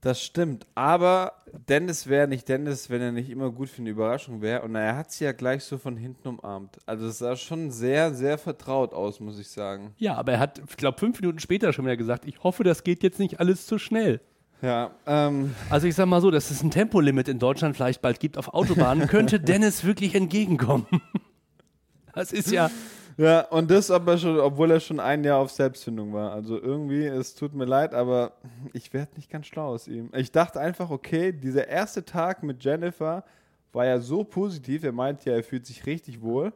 Das 0.00 0.22
stimmt, 0.22 0.66
aber 0.74 1.34
Dennis 1.68 2.06
wäre 2.06 2.26
nicht 2.26 2.48
Dennis, 2.48 2.88
wenn 2.88 3.02
er 3.02 3.12
nicht 3.12 3.28
immer 3.28 3.50
gut 3.50 3.68
für 3.68 3.82
eine 3.82 3.90
Überraschung 3.90 4.40
wäre. 4.40 4.62
Und 4.62 4.74
er 4.74 4.96
hat 4.96 5.12
sie 5.12 5.24
ja 5.24 5.32
gleich 5.32 5.62
so 5.62 5.76
von 5.76 5.98
hinten 5.98 6.26
umarmt. 6.26 6.78
Also 6.86 7.08
es 7.08 7.18
sah 7.18 7.36
schon 7.36 7.70
sehr, 7.70 8.14
sehr 8.14 8.38
vertraut 8.38 8.94
aus, 8.94 9.20
muss 9.20 9.38
ich 9.38 9.48
sagen. 9.48 9.92
Ja, 9.98 10.14
aber 10.14 10.32
er 10.32 10.38
hat, 10.38 10.62
ich 10.66 10.76
glaube, 10.78 10.98
fünf 10.98 11.20
Minuten 11.20 11.38
später 11.38 11.74
schon 11.74 11.84
wieder 11.84 11.98
gesagt, 11.98 12.24
ich 12.24 12.42
hoffe, 12.42 12.64
das 12.64 12.82
geht 12.82 13.02
jetzt 13.02 13.18
nicht 13.18 13.40
alles 13.40 13.66
zu 13.66 13.76
schnell. 13.76 14.22
Ja, 14.62 14.90
ähm, 15.06 15.54
Also 15.70 15.86
ich 15.86 15.94
sag 15.94 16.06
mal 16.06 16.20
so, 16.20 16.30
dass 16.30 16.50
es 16.50 16.62
ein 16.62 16.70
Tempolimit 16.70 17.28
in 17.28 17.38
Deutschland 17.38 17.76
vielleicht 17.76 18.02
bald 18.02 18.20
gibt 18.20 18.36
auf 18.36 18.52
Autobahnen, 18.52 19.08
könnte 19.08 19.40
Dennis 19.40 19.84
wirklich 19.84 20.14
entgegenkommen. 20.14 20.86
Das 22.12 22.32
ist 22.32 22.50
ja, 22.50 22.68
Ja, 23.16 23.42
und 23.42 23.70
das 23.70 23.90
aber 23.90 24.18
schon, 24.18 24.40
obwohl 24.40 24.70
er 24.72 24.80
schon 24.80 24.98
ein 24.98 25.22
Jahr 25.22 25.38
auf 25.38 25.50
Selbstfindung 25.52 26.12
war. 26.12 26.32
Also 26.32 26.60
irgendwie, 26.60 27.04
es 27.06 27.34
tut 27.36 27.54
mir 27.54 27.66
leid, 27.66 27.94
aber 27.94 28.32
ich 28.72 28.92
werde 28.92 29.12
nicht 29.14 29.30
ganz 29.30 29.46
schlau 29.46 29.68
aus 29.68 29.86
ihm. 29.86 30.10
Ich 30.16 30.32
dachte 30.32 30.58
einfach, 30.58 30.90
okay, 30.90 31.32
dieser 31.32 31.68
erste 31.68 32.04
Tag 32.04 32.42
mit 32.42 32.64
Jennifer 32.64 33.24
war 33.72 33.86
ja 33.86 34.00
so 34.00 34.24
positiv. 34.24 34.82
Er 34.82 34.92
meint 34.92 35.24
ja, 35.24 35.34
er 35.34 35.44
fühlt 35.44 35.66
sich 35.66 35.86
richtig 35.86 36.20
wohl. 36.20 36.52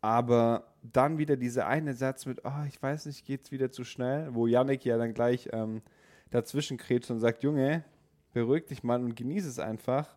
Aber 0.00 0.64
dann 0.82 1.18
wieder 1.18 1.36
dieser 1.36 1.66
eine 1.66 1.94
Satz 1.94 2.24
mit, 2.24 2.44
oh, 2.44 2.64
ich 2.68 2.80
weiß 2.80 3.06
nicht, 3.06 3.26
geht's 3.26 3.50
wieder 3.50 3.72
zu 3.72 3.82
schnell, 3.82 4.28
wo 4.32 4.46
Yannick 4.46 4.84
ja 4.84 4.96
dann 4.96 5.12
gleich 5.12 5.48
ähm, 5.52 5.82
dazwischen 6.30 6.76
krebst 6.76 7.10
und 7.10 7.20
sagt, 7.20 7.42
Junge, 7.42 7.84
beruhig 8.32 8.66
dich 8.66 8.82
mal 8.82 9.00
und 9.00 9.14
genieße 9.14 9.48
es 9.48 9.58
einfach. 9.58 10.08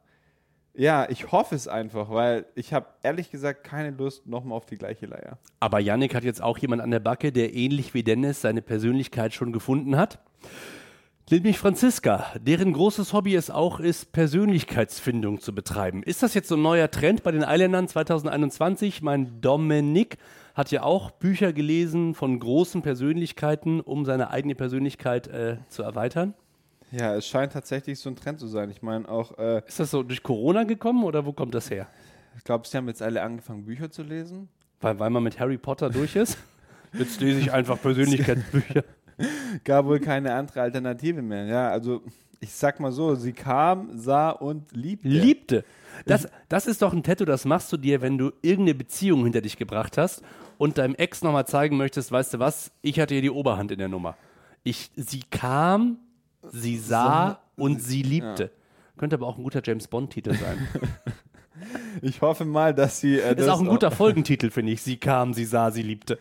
Ja, 0.73 1.09
ich 1.09 1.31
hoffe 1.31 1.55
es 1.55 1.67
einfach, 1.67 2.09
weil 2.09 2.45
ich 2.55 2.73
habe 2.73 2.87
ehrlich 3.03 3.29
gesagt 3.29 3.65
keine 3.65 3.91
Lust 3.91 4.25
nochmal 4.25 4.57
auf 4.57 4.65
die 4.65 4.77
gleiche 4.77 5.05
Leier. 5.05 5.37
Aber 5.59 5.79
Yannick 5.79 6.15
hat 6.15 6.23
jetzt 6.23 6.41
auch 6.41 6.57
jemand 6.57 6.81
an 6.81 6.91
der 6.91 7.01
Backe, 7.01 7.33
der 7.33 7.53
ähnlich 7.53 7.93
wie 7.93 8.03
Dennis 8.03 8.41
seine 8.41 8.61
Persönlichkeit 8.61 9.33
schon 9.33 9.51
gefunden 9.51 9.97
hat. 9.97 10.19
Nämlich 11.29 11.59
Franziska, 11.59 12.25
deren 12.39 12.73
großes 12.73 13.13
Hobby 13.13 13.35
es 13.35 13.49
auch 13.49 13.79
ist, 13.79 14.11
Persönlichkeitsfindung 14.11 15.39
zu 15.39 15.53
betreiben. 15.53 16.03
Ist 16.03 16.23
das 16.23 16.33
jetzt 16.33 16.49
so 16.49 16.55
ein 16.55 16.61
neuer 16.61 16.91
Trend 16.91 17.23
bei 17.23 17.31
den 17.31 17.43
Islandern 17.43 17.87
2021? 17.87 19.01
Mein 19.01 19.39
Dominik 19.39 20.17
hat 20.53 20.71
ja 20.71 20.83
auch 20.83 21.11
Bücher 21.11 21.53
gelesen 21.53 22.13
von 22.13 22.39
großen 22.39 22.81
Persönlichkeiten, 22.81 23.79
um 23.81 24.05
seine 24.05 24.31
eigene 24.31 24.55
Persönlichkeit 24.55 25.27
äh, 25.27 25.57
zu 25.69 25.83
erweitern. 25.83 26.33
Ja, 26.91 27.15
es 27.15 27.25
scheint 27.25 27.53
tatsächlich 27.53 27.99
so 27.99 28.09
ein 28.09 28.17
Trend 28.17 28.39
zu 28.39 28.47
sein. 28.47 28.69
Ich 28.69 28.81
meine 28.81 29.07
auch, 29.07 29.37
äh, 29.37 29.61
Ist 29.65 29.79
das 29.79 29.91
so 29.91 30.03
durch 30.03 30.23
Corona 30.23 30.63
gekommen 30.63 31.03
oder 31.03 31.25
wo 31.25 31.31
kommt 31.31 31.55
das 31.55 31.69
her? 31.69 31.87
ich 32.37 32.43
glaube, 32.43 32.67
sie 32.67 32.77
haben 32.77 32.87
jetzt 32.87 33.01
alle 33.01 33.21
angefangen, 33.21 33.65
Bücher 33.65 33.91
zu 33.91 34.03
lesen. 34.03 34.49
Weil, 34.79 34.99
weil 34.99 35.09
man 35.09 35.23
mit 35.23 35.39
Harry 35.39 35.57
Potter 35.57 35.89
durch 35.89 36.15
ist? 36.15 36.37
Jetzt 36.93 37.21
lese 37.21 37.39
ich 37.39 37.53
einfach 37.53 37.79
Persönlichkeitsbücher. 37.81 38.83
Gab 39.63 39.85
wohl 39.85 39.99
keine 39.99 40.33
andere 40.33 40.61
Alternative 40.61 41.21
mehr. 41.21 41.45
Ja, 41.45 41.69
also 41.69 42.01
ich 42.41 42.51
sag 42.53 42.79
mal 42.79 42.91
so, 42.91 43.15
sie 43.15 43.33
kam, 43.33 43.97
sah 43.97 44.31
und 44.31 44.75
liebte. 44.75 45.07
Liebte. 45.07 45.63
Das, 46.05 46.27
das 46.49 46.65
ist 46.65 46.81
doch 46.81 46.91
ein 46.91 47.03
Tattoo, 47.03 47.23
das 47.25 47.45
machst 47.45 47.71
du 47.71 47.77
dir, 47.77 48.01
wenn 48.01 48.17
du 48.17 48.31
irgendeine 48.41 48.75
Beziehung 48.75 49.23
hinter 49.23 49.41
dich 49.41 49.57
gebracht 49.57 49.97
hast 49.97 50.23
und 50.57 50.77
deinem 50.79 50.95
Ex 50.95 51.21
nochmal 51.21 51.45
zeigen 51.45 51.77
möchtest, 51.77 52.11
weißt 52.11 52.33
du 52.33 52.39
was, 52.39 52.71
ich 52.81 52.99
hatte 52.99 53.13
hier 53.13 53.21
die 53.21 53.29
Oberhand 53.29 53.71
in 53.71 53.77
der 53.77 53.89
Nummer. 53.89 54.17
Ich, 54.63 54.89
sie 54.95 55.21
kam, 55.29 55.99
sie 56.51 56.77
sah 56.77 57.39
und 57.55 57.81
sie 57.81 58.01
liebte. 58.01 58.51
Könnte 58.97 59.15
aber 59.15 59.27
auch 59.27 59.37
ein 59.37 59.43
guter 59.43 59.61
James 59.63 59.87
Bond-Titel 59.87 60.33
sein. 60.33 60.67
Ich 62.01 62.21
hoffe 62.21 62.43
mal, 62.43 62.73
dass 62.73 62.99
sie. 62.99 63.19
Äh, 63.19 63.31
Ist 63.31 63.41
das 63.41 63.49
auch 63.49 63.59
ein 63.59 63.67
guter 63.67 63.91
Folgentitel, 63.91 64.49
finde 64.49 64.71
ich. 64.71 64.81
Sie 64.81 64.97
kam, 64.97 65.33
sie 65.33 65.45
sah, 65.45 65.69
sie 65.69 65.83
liebte. 65.83 66.17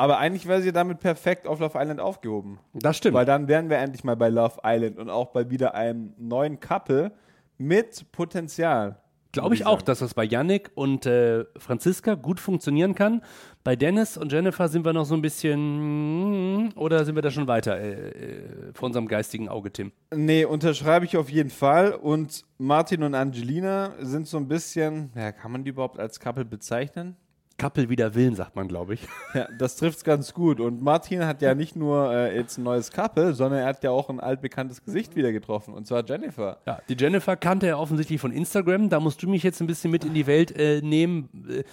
Aber 0.00 0.16
eigentlich 0.16 0.48
wäre 0.48 0.62
sie 0.62 0.72
damit 0.72 0.98
perfekt 1.00 1.46
auf 1.46 1.60
Love 1.60 1.78
Island 1.78 2.00
aufgehoben. 2.00 2.58
Das 2.72 2.96
stimmt. 2.96 3.12
Weil 3.12 3.26
dann 3.26 3.48
wären 3.48 3.68
wir 3.68 3.76
endlich 3.76 4.02
mal 4.02 4.16
bei 4.16 4.30
Love 4.30 4.60
Island 4.64 4.98
und 4.98 5.10
auch 5.10 5.26
bei 5.26 5.50
wieder 5.50 5.74
einem 5.74 6.14
neuen 6.16 6.58
Couple 6.58 7.12
mit 7.58 8.10
Potenzial. 8.10 8.96
Glaube 9.32 9.54
ich 9.54 9.60
würde 9.60 9.68
auch, 9.68 9.82
dass 9.82 9.98
das 9.98 10.14
bei 10.14 10.24
Yannick 10.24 10.70
und 10.74 11.04
äh, 11.04 11.44
Franziska 11.58 12.14
gut 12.14 12.40
funktionieren 12.40 12.94
kann. 12.94 13.20
Bei 13.62 13.76
Dennis 13.76 14.16
und 14.16 14.32
Jennifer 14.32 14.68
sind 14.68 14.86
wir 14.86 14.94
noch 14.94 15.04
so 15.04 15.14
ein 15.14 15.20
bisschen. 15.20 16.72
Oder 16.76 17.04
sind 17.04 17.14
wir 17.14 17.20
da 17.20 17.30
schon 17.30 17.46
weiter 17.46 17.78
äh, 17.78 17.90
äh, 17.90 18.72
vor 18.72 18.86
unserem 18.86 19.06
geistigen 19.06 19.50
Auge, 19.50 19.70
Tim? 19.70 19.92
Nee, 20.14 20.46
unterschreibe 20.46 21.04
ich 21.04 21.18
auf 21.18 21.28
jeden 21.28 21.50
Fall. 21.50 21.92
Und 21.92 22.46
Martin 22.56 23.02
und 23.02 23.14
Angelina 23.14 23.92
sind 24.00 24.26
so 24.26 24.38
ein 24.38 24.48
bisschen, 24.48 25.10
ja, 25.14 25.30
kann 25.30 25.52
man 25.52 25.62
die 25.62 25.70
überhaupt 25.70 26.00
als 26.00 26.18
Couple 26.18 26.46
bezeichnen? 26.46 27.16
Kappel 27.60 27.88
wider 27.90 28.14
Willen, 28.14 28.34
sagt 28.34 28.56
man, 28.56 28.66
glaube 28.68 28.94
ich. 28.94 29.00
Ja, 29.34 29.46
das 29.58 29.76
trifft's 29.76 30.02
ganz 30.02 30.34
gut. 30.34 30.58
Und 30.60 30.82
Martin 30.82 31.24
hat 31.26 31.42
ja 31.42 31.54
nicht 31.54 31.76
nur 31.76 32.12
äh, 32.12 32.34
jetzt 32.36 32.58
ein 32.58 32.64
neues 32.64 32.90
Couple, 32.90 33.34
sondern 33.34 33.60
er 33.60 33.66
hat 33.66 33.84
ja 33.84 33.90
auch 33.90 34.08
ein 34.10 34.18
altbekanntes 34.18 34.82
Gesicht 34.82 35.14
wieder 35.14 35.30
getroffen. 35.30 35.74
Und 35.74 35.86
zwar 35.86 36.04
Jennifer. 36.04 36.58
Ja, 36.66 36.80
die 36.88 36.96
Jennifer 36.98 37.36
kannte 37.36 37.66
er 37.66 37.78
offensichtlich 37.78 38.20
von 38.20 38.32
Instagram. 38.32 38.88
Da 38.88 38.98
musst 38.98 39.22
du 39.22 39.28
mich 39.28 39.42
jetzt 39.42 39.60
ein 39.60 39.66
bisschen 39.66 39.90
mit 39.90 40.04
in 40.04 40.14
die 40.14 40.26
Welt 40.26 40.50
äh, 40.58 40.80
nehmen. 40.82 41.28
Äh, 41.48 41.64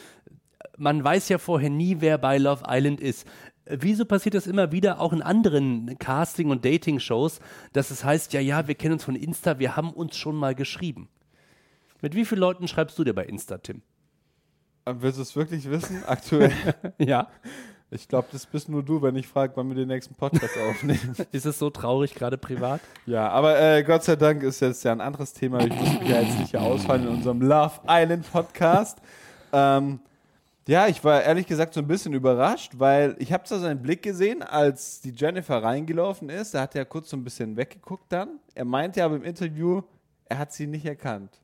Man 0.77 1.03
weiß 1.03 1.29
ja 1.29 1.38
vorher 1.38 1.70
nie, 1.70 1.98
wer 2.00 2.17
bei 2.17 2.38
Love 2.38 2.63
Island 2.67 3.00
ist. 3.01 3.25
Äh, 3.65 3.77
Wieso 3.82 4.06
passiert 4.06 4.36
das 4.36 4.46
immer 4.46 4.72
wieder 4.72 5.00
auch 5.00 5.13
in 5.13 5.22
anderen 5.22 5.98
Casting- 5.98 6.50
und 6.51 6.63
Dating-Shows, 6.65 7.39
dass 7.74 7.89
es 7.91 8.03
heißt, 8.03 8.34
ja, 8.34 8.39
ja, 8.41 8.67
wir 8.67 8.75
kennen 8.75 8.94
uns 8.94 9.03
von 9.06 9.15
Insta, 9.15 9.58
wir 9.58 9.75
haben 9.75 9.91
uns 9.91 10.15
schon 10.17 10.36
mal 10.36 10.53
geschrieben. 10.53 11.08
Mit 12.01 12.13
wie 12.13 12.25
vielen 12.25 12.41
Leuten 12.41 12.67
schreibst 12.67 13.00
du 13.00 13.03
dir 13.03 13.13
bei 13.15 13.25
Insta, 13.25 13.58
Tim? 13.58 13.82
Äh, 14.88 14.94
Willst 15.00 15.17
du 15.17 15.22
es 15.24 15.36
wirklich 15.36 15.70
wissen? 15.70 16.03
Aktuell. 16.06 16.51
Ja. 16.98 17.27
ich 17.91 18.08
glaube, 18.08 18.27
das 18.32 18.46
bist 18.46 18.70
nur 18.70 18.84
du, 18.84 19.01
wenn 19.01 19.15
ich 19.15 19.27
frage, 19.27 19.53
wann 19.56 19.67
wir 19.67 19.75
den 19.75 19.88
nächsten 19.88 20.15
Podcast 20.15 20.56
aufnehmen. 20.70 21.15
Ist 21.32 21.46
es 21.46 21.60
so 21.60 21.70
traurig, 21.70 22.15
gerade 22.15 22.38
privat? 22.38 22.82
Ja, 23.06 23.29
aber 23.29 23.60
äh, 23.60 23.84
Gott 23.84 24.03
sei 24.03 24.15
Dank 24.15 24.44
ist 24.44 24.60
jetzt 24.62 24.84
ja 24.84 24.91
ein 24.91 25.01
anderes 25.01 25.34
Thema. 25.34 25.60
Ich 25.60 25.74
muss 25.75 26.00
mich 26.00 26.10
ja 26.10 26.22
jetzt 26.22 26.39
nicht 26.39 26.51
hier 26.51 26.62
ausfallen 26.62 27.03
in 27.03 27.10
unserem 27.10 27.41
Love 27.41 27.82
Island 27.88 28.32
Podcast. 28.32 29.00
Ähm, 29.53 30.00
ja, 30.67 30.88
ich 30.88 31.01
war 31.03 31.22
ehrlich 31.24 31.48
gesagt 31.48 31.74
so 31.74 31.79
ein 31.79 31.88
bisschen 31.88 32.13
überrascht, 32.13 32.74
weil 32.77 33.15
ich 33.20 33.32
habe 33.32 33.46
zwar 33.46 33.60
seinen 33.60 33.82
Blick 33.82 34.01
gesehen, 34.01 34.44
als 34.44 35.00
die 35.00 35.12
Jennifer 35.12 35.63
reingelaufen 35.63 36.29
ist. 36.29 36.53
Da 36.53 36.62
hat 36.62 36.75
er 36.75 36.84
kurz 36.86 37.10
so 37.10 37.15
ein 37.17 37.24
bisschen 37.24 37.56
weggeguckt 37.56 38.12
dann. 38.12 38.39
Er 38.53 38.65
meinte 38.65 39.01
aber 39.03 39.15
im 39.15 39.24
Interview, 39.24 39.82
er 40.25 40.39
hat 40.39 40.51
sie 40.51 40.67
nicht 40.67 40.86
erkannt. 40.86 41.39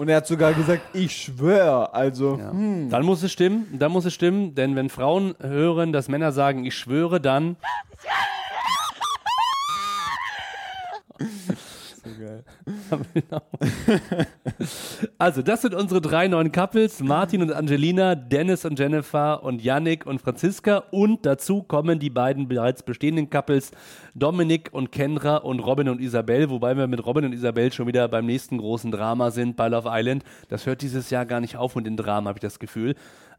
Und 0.00 0.08
er 0.08 0.16
hat 0.16 0.26
sogar 0.26 0.54
gesagt, 0.54 0.80
ich 0.94 1.14
schwöre. 1.14 1.92
Also, 1.92 2.38
hm, 2.38 2.88
Dann 2.88 3.04
muss 3.04 3.22
es 3.22 3.32
stimmen, 3.32 3.66
dann 3.78 3.92
muss 3.92 4.06
es 4.06 4.14
stimmen, 4.14 4.54
denn 4.54 4.74
wenn 4.74 4.88
Frauen 4.88 5.34
hören, 5.40 5.92
dass 5.92 6.08
Männer 6.08 6.32
sagen, 6.32 6.64
ich 6.64 6.74
schwöre, 6.74 7.20
dann 7.20 7.56
Also, 15.18 15.42
das 15.42 15.62
sind 15.62 15.74
unsere 15.74 16.00
drei 16.00 16.28
neuen 16.28 16.52
Couples: 16.52 17.00
Martin 17.00 17.42
und 17.42 17.52
Angelina, 17.52 18.14
Dennis 18.14 18.64
und 18.64 18.78
Jennifer 18.78 19.42
und 19.42 19.62
Yannick 19.62 20.06
und 20.06 20.20
Franziska. 20.20 20.84
Und 20.90 21.26
dazu 21.26 21.62
kommen 21.62 21.98
die 21.98 22.10
beiden 22.10 22.48
bereits 22.48 22.82
bestehenden 22.82 23.30
Couples: 23.30 23.70
Dominik 24.14 24.70
und 24.72 24.92
Kendra 24.92 25.36
und 25.36 25.60
Robin 25.60 25.88
und 25.88 26.00
Isabel. 26.00 26.50
Wobei 26.50 26.76
wir 26.76 26.86
mit 26.86 27.04
Robin 27.04 27.24
und 27.24 27.32
Isabel 27.32 27.72
schon 27.72 27.86
wieder 27.86 28.08
beim 28.08 28.26
nächsten 28.26 28.58
großen 28.58 28.90
Drama 28.90 29.30
sind 29.30 29.56
bei 29.56 29.68
Love 29.68 29.88
Island. 29.90 30.24
Das 30.48 30.66
hört 30.66 30.82
dieses 30.82 31.10
Jahr 31.10 31.26
gar 31.26 31.40
nicht 31.40 31.56
auf 31.56 31.76
mit 31.76 31.86
den 31.86 31.96
Dramen, 31.96 32.28
habe 32.28 32.38
ich 32.38 32.42
das 32.42 32.58
Gefühl. 32.58 32.94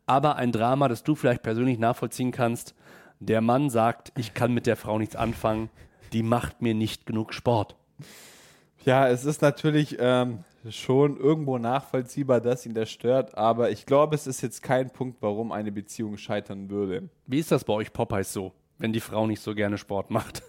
Aber 0.05 0.35
ein 0.35 0.51
Drama, 0.51 0.87
das 0.87 1.03
du 1.03 1.15
vielleicht 1.15 1.43
persönlich 1.43 1.79
nachvollziehen 1.79 2.31
kannst. 2.31 2.75
Der 3.19 3.41
Mann 3.41 3.69
sagt, 3.69 4.11
ich 4.17 4.33
kann 4.33 4.51
mit 4.53 4.65
der 4.65 4.75
Frau 4.75 4.97
nichts 4.97 5.15
anfangen. 5.15 5.69
Die 6.11 6.23
macht 6.23 6.61
mir 6.61 6.73
nicht 6.73 7.05
genug 7.05 7.33
Sport. 7.33 7.75
Ja, 8.83 9.07
es 9.07 9.25
ist 9.25 9.41
natürlich 9.41 9.97
ähm, 9.99 10.39
schon 10.69 11.17
irgendwo 11.17 11.57
nachvollziehbar, 11.57 12.41
dass 12.41 12.65
ihn 12.65 12.73
das 12.73 12.89
stört, 12.89 13.37
aber 13.37 13.69
ich 13.69 13.85
glaube, 13.85 14.15
es 14.15 14.25
ist 14.25 14.41
jetzt 14.41 14.63
kein 14.63 14.89
Punkt, 14.89 15.21
warum 15.21 15.51
eine 15.51 15.71
Beziehung 15.71 16.17
scheitern 16.17 16.69
würde. 16.69 17.09
Wie 17.27 17.39
ist 17.39 17.51
das 17.51 17.63
bei 17.63 17.73
euch 17.73 17.93
Popeyes 17.93 18.33
so, 18.33 18.53
wenn 18.79 18.91
die 18.91 18.99
Frau 18.99 19.27
nicht 19.27 19.41
so 19.41 19.53
gerne 19.53 19.77
Sport 19.77 20.09
macht? 20.09 20.41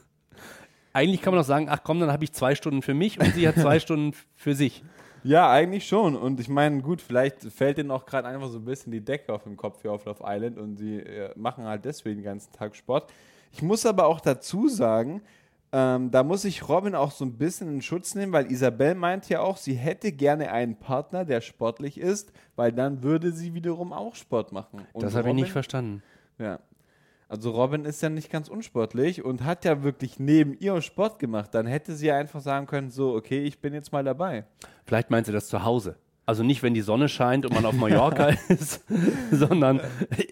Eigentlich 0.94 1.20
kann 1.22 1.32
man 1.32 1.40
doch 1.40 1.46
sagen, 1.46 1.68
ach 1.68 1.80
komm, 1.84 2.00
dann 2.00 2.10
habe 2.10 2.24
ich 2.24 2.32
zwei 2.32 2.54
Stunden 2.54 2.82
für 2.82 2.94
mich 2.94 3.18
und 3.18 3.34
sie 3.34 3.46
hat 3.46 3.56
zwei 3.56 3.80
Stunden 3.80 4.14
für 4.34 4.54
sich. 4.54 4.82
Ja, 5.24 5.50
eigentlich 5.50 5.86
schon. 5.86 6.16
Und 6.16 6.40
ich 6.40 6.48
meine, 6.48 6.82
gut, 6.82 7.00
vielleicht 7.00 7.44
fällt 7.44 7.78
ihnen 7.78 7.92
auch 7.92 8.06
gerade 8.06 8.26
einfach 8.26 8.48
so 8.48 8.58
ein 8.58 8.64
bisschen 8.64 8.90
die 8.90 9.04
Decke 9.04 9.32
auf 9.32 9.44
den 9.44 9.56
Kopf 9.56 9.82
hier 9.82 9.92
auf 9.92 10.04
Love 10.04 10.24
Island 10.26 10.58
und 10.58 10.76
sie 10.76 10.98
äh, 10.98 11.30
machen 11.36 11.64
halt 11.64 11.84
deswegen 11.84 12.16
den 12.16 12.24
ganzen 12.24 12.52
Tag 12.52 12.74
Sport. 12.74 13.10
Ich 13.52 13.62
muss 13.62 13.86
aber 13.86 14.06
auch 14.06 14.20
dazu 14.20 14.68
sagen, 14.68 15.22
ähm, 15.72 16.10
da 16.10 16.22
muss 16.22 16.44
ich 16.44 16.68
Robin 16.68 16.94
auch 16.94 17.10
so 17.10 17.24
ein 17.24 17.38
bisschen 17.38 17.72
in 17.72 17.82
Schutz 17.82 18.14
nehmen, 18.14 18.32
weil 18.32 18.52
Isabel 18.52 18.94
meint 18.94 19.28
ja 19.30 19.40
auch, 19.40 19.56
sie 19.56 19.74
hätte 19.74 20.12
gerne 20.12 20.52
einen 20.52 20.76
Partner, 20.76 21.24
der 21.24 21.40
sportlich 21.40 21.98
ist, 21.98 22.32
weil 22.56 22.72
dann 22.72 23.02
würde 23.02 23.32
sie 23.32 23.54
wiederum 23.54 23.94
auch 23.94 24.14
Sport 24.14 24.52
machen. 24.52 24.82
Und 24.92 25.02
Das 25.02 25.14
habe 25.14 25.30
ich 25.30 25.34
nicht 25.34 25.52
verstanden. 25.52 26.02
Ja. 26.38 26.60
Also 27.26 27.52
Robin 27.52 27.86
ist 27.86 28.02
ja 28.02 28.10
nicht 28.10 28.30
ganz 28.30 28.48
unsportlich 28.48 29.24
und 29.24 29.42
hat 29.42 29.64
ja 29.64 29.82
wirklich 29.82 30.20
neben 30.20 30.52
ihr 30.52 30.82
Sport 30.82 31.18
gemacht. 31.18 31.54
Dann 31.54 31.66
hätte 31.66 31.94
sie 31.94 32.08
ja 32.08 32.18
einfach 32.18 32.42
sagen 32.42 32.66
können, 32.66 32.90
so, 32.90 33.14
okay, 33.14 33.42
ich 33.42 33.58
bin 33.58 33.72
jetzt 33.72 33.90
mal 33.90 34.04
dabei. 34.04 34.44
Vielleicht 34.84 35.10
meint 35.10 35.24
sie 35.24 35.32
das 35.32 35.48
zu 35.48 35.64
Hause. 35.64 35.96
Also 36.26 36.42
nicht, 36.42 36.62
wenn 36.62 36.74
die 36.74 36.82
Sonne 36.82 37.08
scheint 37.08 37.46
und 37.46 37.54
man 37.54 37.64
auf 37.64 37.72
Mallorca 37.72 38.28
ist, 38.48 38.84
sondern 39.30 39.80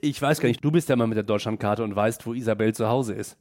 ich 0.03 0.21
weiß 0.21 0.41
gar 0.41 0.49
nicht, 0.51 0.63
du 0.63 0.71
bist 0.71 0.91
ja 0.91 0.97
mal 0.97 1.07
mit 1.07 1.17
der 1.17 1.25
Deutschlandkarte 1.25 1.83
und 1.83 1.97
weißt, 1.97 2.27
wo 2.27 2.35
Isabel 2.35 2.75
zu 2.75 2.89
Hause 2.89 3.15
ist. 3.15 3.39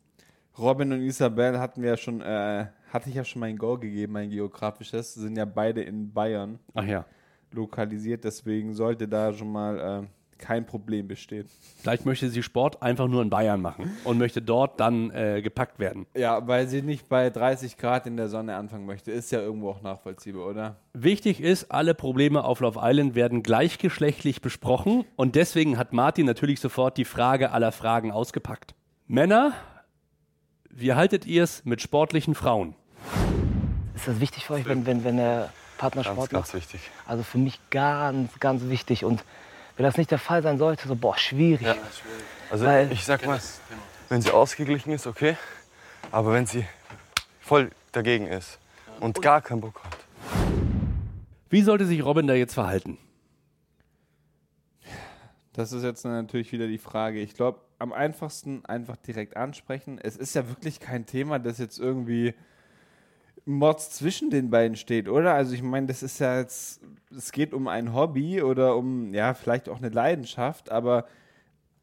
Robin 0.60 0.92
und 0.92 1.02
Isabel 1.02 1.60
hatten 1.60 1.82
wir 1.82 1.92
ja 1.92 1.98
schon, 1.98 2.22
äh, 2.22 2.68
hatte 2.92 3.10
ich 3.10 3.16
ja 3.16 3.24
schon 3.24 3.40
mein 3.40 3.58
Go 3.58 3.78
gegeben, 3.78 4.14
mein 4.14 4.30
geografisches, 4.30 5.14
sind 5.14 5.38
ja 5.38 5.46
beide 5.46 5.82
in 5.82 6.12
Bayern 6.12 6.60
Ach 6.74 6.86
ja. 6.86 7.06
lokalisiert, 7.52 8.24
deswegen 8.24 8.74
sollte 8.74 9.08
da 9.08 9.34
schon 9.34 9.52
mal 9.52 10.04
äh, 10.04 10.08
kein 10.40 10.66
Problem 10.66 11.08
besteht. 11.08 11.48
Vielleicht 11.78 12.06
möchte 12.06 12.30
sie 12.30 12.42
Sport 12.42 12.82
einfach 12.82 13.08
nur 13.08 13.22
in 13.22 13.30
Bayern 13.30 13.62
machen 13.62 13.92
und 14.06 14.18
möchte 14.18 14.42
dort 14.42 14.80
dann 14.80 15.12
äh, 15.12 15.42
gepackt 15.42 15.78
werden. 15.80 16.08
Ja, 16.16 16.48
weil 16.48 16.68
sie 16.68 16.82
nicht 16.82 17.10
bei 17.10 17.30
30 17.30 17.78
Grad 17.78 18.08
in 18.08 18.18
der 18.18 18.30
Sonne 18.30 18.56
anfangen 18.56 18.86
möchte. 18.86 19.12
Ist 19.12 19.32
ja 19.32 19.42
irgendwo 19.42 19.70
auch 19.70 19.82
nachvollziehbar, 19.82 20.48
oder? 20.48 20.76
Wichtig 20.94 21.42
ist, 21.42 21.72
alle 21.72 21.94
Probleme 21.94 22.44
auf 22.44 22.62
Love 22.62 22.80
Island 22.82 23.16
werden 23.16 23.44
gleichgeschlechtlich 23.44 24.42
besprochen 24.42 25.06
und 25.16 25.36
deswegen 25.36 25.78
hat 25.78 25.94
Martin 25.94 26.26
natürlich 26.26 26.60
sofort 26.60 26.98
die 26.98 27.06
Frage 27.06 27.52
aller 27.52 27.72
Fragen 27.72 28.12
ausgepackt. 28.12 28.74
Männer, 29.08 29.54
wie 30.70 30.94
haltet 30.94 31.26
ihr 31.26 31.44
es 31.44 31.66
mit 31.66 31.82
sportlichen 31.82 32.36
Frauen? 32.36 32.76
Ist 33.96 34.08
das 34.08 34.20
wichtig 34.20 34.46
für 34.46 34.54
euch, 34.54 34.66
wenn, 34.66 34.86
wenn, 34.86 35.04
wenn 35.04 35.18
der 35.18 35.52
Partner 35.78 36.04
Ganz, 36.04 36.14
Sport 36.16 36.30
ganz 36.30 36.48
macht? 36.48 36.56
wichtig. 36.56 36.82
Also 37.06 37.24
für 37.24 37.38
mich 37.38 37.60
ganz, 37.70 38.32
ganz 38.40 38.64
wichtig. 38.70 39.04
Und 39.06 39.24
wenn 39.76 39.84
das 39.86 39.98
nicht 39.98 40.12
der 40.12 40.20
Fall 40.20 40.42
sein 40.42 40.58
sollte, 40.58 40.88
so, 40.88 40.96
boah, 40.96 41.18
schwierig. 41.18 41.66
Ja. 41.68 41.76
Also 42.50 42.66
Weil- 42.66 42.92
ich 42.92 43.04
sag 43.06 43.26
mal, 43.26 43.40
wenn 44.10 44.22
sie 44.22 44.32
ausgeglichen 44.32 44.92
ist, 44.92 45.08
okay. 45.08 45.38
Aber 46.12 46.34
wenn 46.34 46.46
sie 46.46 46.66
voll 47.42 47.72
dagegen 47.92 48.28
ist 48.28 48.60
und 49.00 49.22
gar 49.22 49.42
keinen 49.42 49.62
Bock 49.62 49.82
hat. 49.84 49.98
Wie 51.50 51.62
sollte 51.62 51.86
sich 51.86 52.04
Robin 52.04 52.28
da 52.28 52.34
jetzt 52.36 52.54
verhalten? 52.54 52.98
Das 55.54 55.72
ist 55.72 55.84
jetzt 55.84 56.06
natürlich 56.06 56.52
wieder 56.52 56.68
die 56.68 56.78
Frage. 56.78 57.20
Ich 57.20 57.34
glaube, 57.34 57.60
am 57.80 57.94
einfachsten 57.94 58.66
einfach 58.66 58.98
direkt 58.98 59.38
ansprechen. 59.38 60.00
Es 60.02 60.16
ist 60.16 60.36
ja 60.36 60.48
wirklich 60.48 60.80
kein 60.80 61.06
Thema, 61.06 61.40
das 61.40 61.58
jetzt 61.58 61.80
irgendwie 61.80 62.34
Mods 63.46 63.92
zwischen 63.92 64.30
den 64.30 64.50
beiden 64.50 64.76
steht, 64.76 65.10
oder? 65.10 65.34
Also 65.34 65.54
ich 65.54 65.64
meine, 65.64 65.88
das 65.88 66.04
ist 66.04 66.20
ja 66.20 66.40
jetzt, 66.40 66.82
es 67.16 67.32
geht 67.32 67.54
um 67.54 67.68
ein 67.68 67.94
Hobby 67.94 68.42
oder 68.42 68.76
um, 68.76 69.14
ja, 69.14 69.34
vielleicht 69.34 69.70
auch 69.70 69.78
eine 69.78 69.90
Leidenschaft, 69.90 70.72
aber 70.72 71.06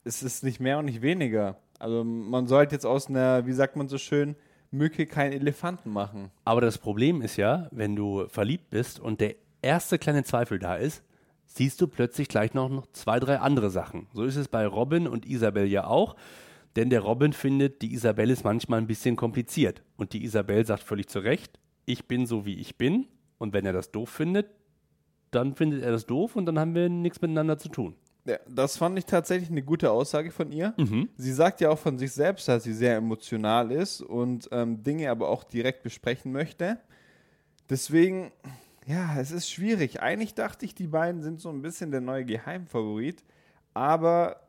es 0.04 0.22
ist 0.22 0.44
nicht 0.44 0.60
mehr 0.60 0.78
und 0.78 0.84
nicht 0.84 1.02
weniger. 1.02 1.56
Also 1.78 2.04
man 2.04 2.46
sollte 2.46 2.74
jetzt 2.74 2.86
aus 2.86 3.08
einer, 3.08 3.46
wie 3.46 3.52
sagt 3.52 3.76
man 3.76 3.88
so 3.88 3.98
schön, 3.98 4.36
Mücke 4.70 5.06
keinen 5.06 5.32
Elefanten 5.32 5.90
machen. 5.90 6.30
Aber 6.44 6.60
das 6.60 6.78
Problem 6.78 7.22
ist 7.22 7.36
ja, 7.36 7.68
wenn 7.70 7.96
du 7.96 8.28
verliebt 8.28 8.70
bist 8.70 9.00
und 9.00 9.20
der 9.20 9.34
erste 9.62 9.98
kleine 9.98 10.24
Zweifel 10.24 10.58
da 10.58 10.76
ist, 10.76 11.02
siehst 11.46 11.80
du 11.80 11.88
plötzlich 11.88 12.28
gleich 12.28 12.54
noch, 12.54 12.86
zwei, 12.92 13.18
drei 13.18 13.38
andere 13.38 13.70
Sachen. 13.70 14.06
So 14.12 14.24
ist 14.24 14.36
es 14.36 14.48
bei 14.48 14.66
Robin 14.66 15.06
und 15.06 15.26
Isabel 15.26 15.66
ja 15.66 15.86
auch. 15.86 16.16
Denn 16.76 16.90
der 16.90 17.00
Robin 17.00 17.32
findet, 17.32 17.80
die 17.80 17.94
Isabel 17.94 18.28
ist 18.28 18.44
manchmal 18.44 18.80
ein 18.80 18.86
bisschen 18.86 19.16
kompliziert. 19.16 19.82
Und 19.96 20.12
die 20.12 20.24
Isabel 20.24 20.66
sagt 20.66 20.82
völlig 20.82 21.08
zu 21.08 21.20
Recht, 21.20 21.58
ich 21.86 22.06
bin 22.06 22.26
so, 22.26 22.44
wie 22.44 22.58
ich 22.58 22.76
bin. 22.76 23.06
Und 23.38 23.54
wenn 23.54 23.64
er 23.64 23.72
das 23.72 23.90
doof 23.90 24.10
findet, 24.10 24.50
dann 25.30 25.54
findet 25.54 25.82
er 25.82 25.92
das 25.92 26.06
doof 26.06 26.36
und 26.36 26.46
dann 26.46 26.58
haben 26.58 26.74
wir 26.74 26.88
nichts 26.88 27.20
miteinander 27.20 27.58
zu 27.58 27.68
tun. 27.68 27.94
Ja, 28.26 28.38
das 28.48 28.76
fand 28.76 28.98
ich 28.98 29.04
tatsächlich 29.04 29.50
eine 29.50 29.62
gute 29.62 29.90
Aussage 29.90 30.30
von 30.30 30.50
ihr. 30.50 30.74
Sie 31.16 31.32
sagt 31.32 31.60
ja 31.60 31.70
auch 31.70 31.78
von 31.78 31.96
sich 31.96 32.12
selbst, 32.12 32.48
dass 32.48 32.64
sie 32.64 32.72
sehr 32.72 32.96
emotional 32.96 33.70
ist 33.70 34.00
und 34.00 34.48
ähm, 34.50 34.82
Dinge 34.82 35.10
aber 35.10 35.28
auch 35.28 35.44
direkt 35.44 35.82
besprechen 35.82 36.32
möchte. 36.32 36.78
Deswegen, 37.70 38.32
ja, 38.86 39.18
es 39.18 39.32
ist 39.32 39.50
schwierig. 39.50 40.00
Eigentlich 40.00 40.34
dachte 40.34 40.64
ich, 40.64 40.74
die 40.74 40.86
beiden 40.86 41.20
sind 41.20 41.40
so 41.40 41.50
ein 41.50 41.60
bisschen 41.60 41.90
der 41.90 42.00
neue 42.00 42.24
Geheimfavorit. 42.24 43.24
Aber 43.74 44.40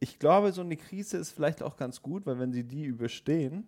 ich 0.00 0.18
glaube, 0.18 0.52
so 0.52 0.60
eine 0.60 0.76
Krise 0.76 1.16
ist 1.16 1.32
vielleicht 1.32 1.62
auch 1.62 1.76
ganz 1.76 2.02
gut, 2.02 2.26
weil 2.26 2.38
wenn 2.38 2.52
sie 2.52 2.62
die 2.62 2.84
überstehen, 2.84 3.66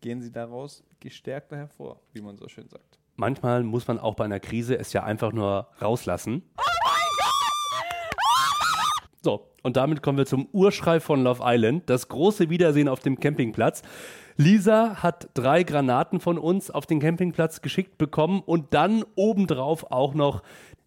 gehen 0.00 0.22
sie 0.22 0.30
daraus 0.30 0.84
gestärkter 1.00 1.56
hervor, 1.56 2.00
wie 2.12 2.20
man 2.20 2.38
so 2.38 2.48
schön 2.48 2.68
sagt. 2.68 2.98
Manchmal 3.16 3.64
muss 3.64 3.88
man 3.88 3.98
auch 3.98 4.14
bei 4.14 4.24
einer 4.24 4.38
Krise 4.38 4.78
es 4.78 4.92
ja 4.92 5.02
einfach 5.02 5.32
nur 5.32 5.68
rauslassen. 5.82 6.42
So, 9.22 9.48
und 9.66 9.76
damit 9.76 10.00
kommen 10.00 10.16
wir 10.16 10.26
zum 10.26 10.46
Urschrei 10.52 11.00
von 11.00 11.24
Love 11.24 11.42
Island, 11.44 11.90
das 11.90 12.06
große 12.06 12.50
Wiedersehen 12.50 12.88
auf 12.88 13.00
dem 13.00 13.18
Campingplatz. 13.18 13.82
Lisa 14.36 15.02
hat 15.02 15.28
drei 15.34 15.64
Granaten 15.64 16.20
von 16.20 16.38
uns 16.38 16.70
auf 16.70 16.86
den 16.86 17.00
Campingplatz 17.00 17.62
geschickt 17.62 17.98
bekommen 17.98 18.44
und 18.46 18.74
dann 18.74 19.04
obendrauf 19.16 19.90
auch 19.90 20.14
noch 20.14 20.44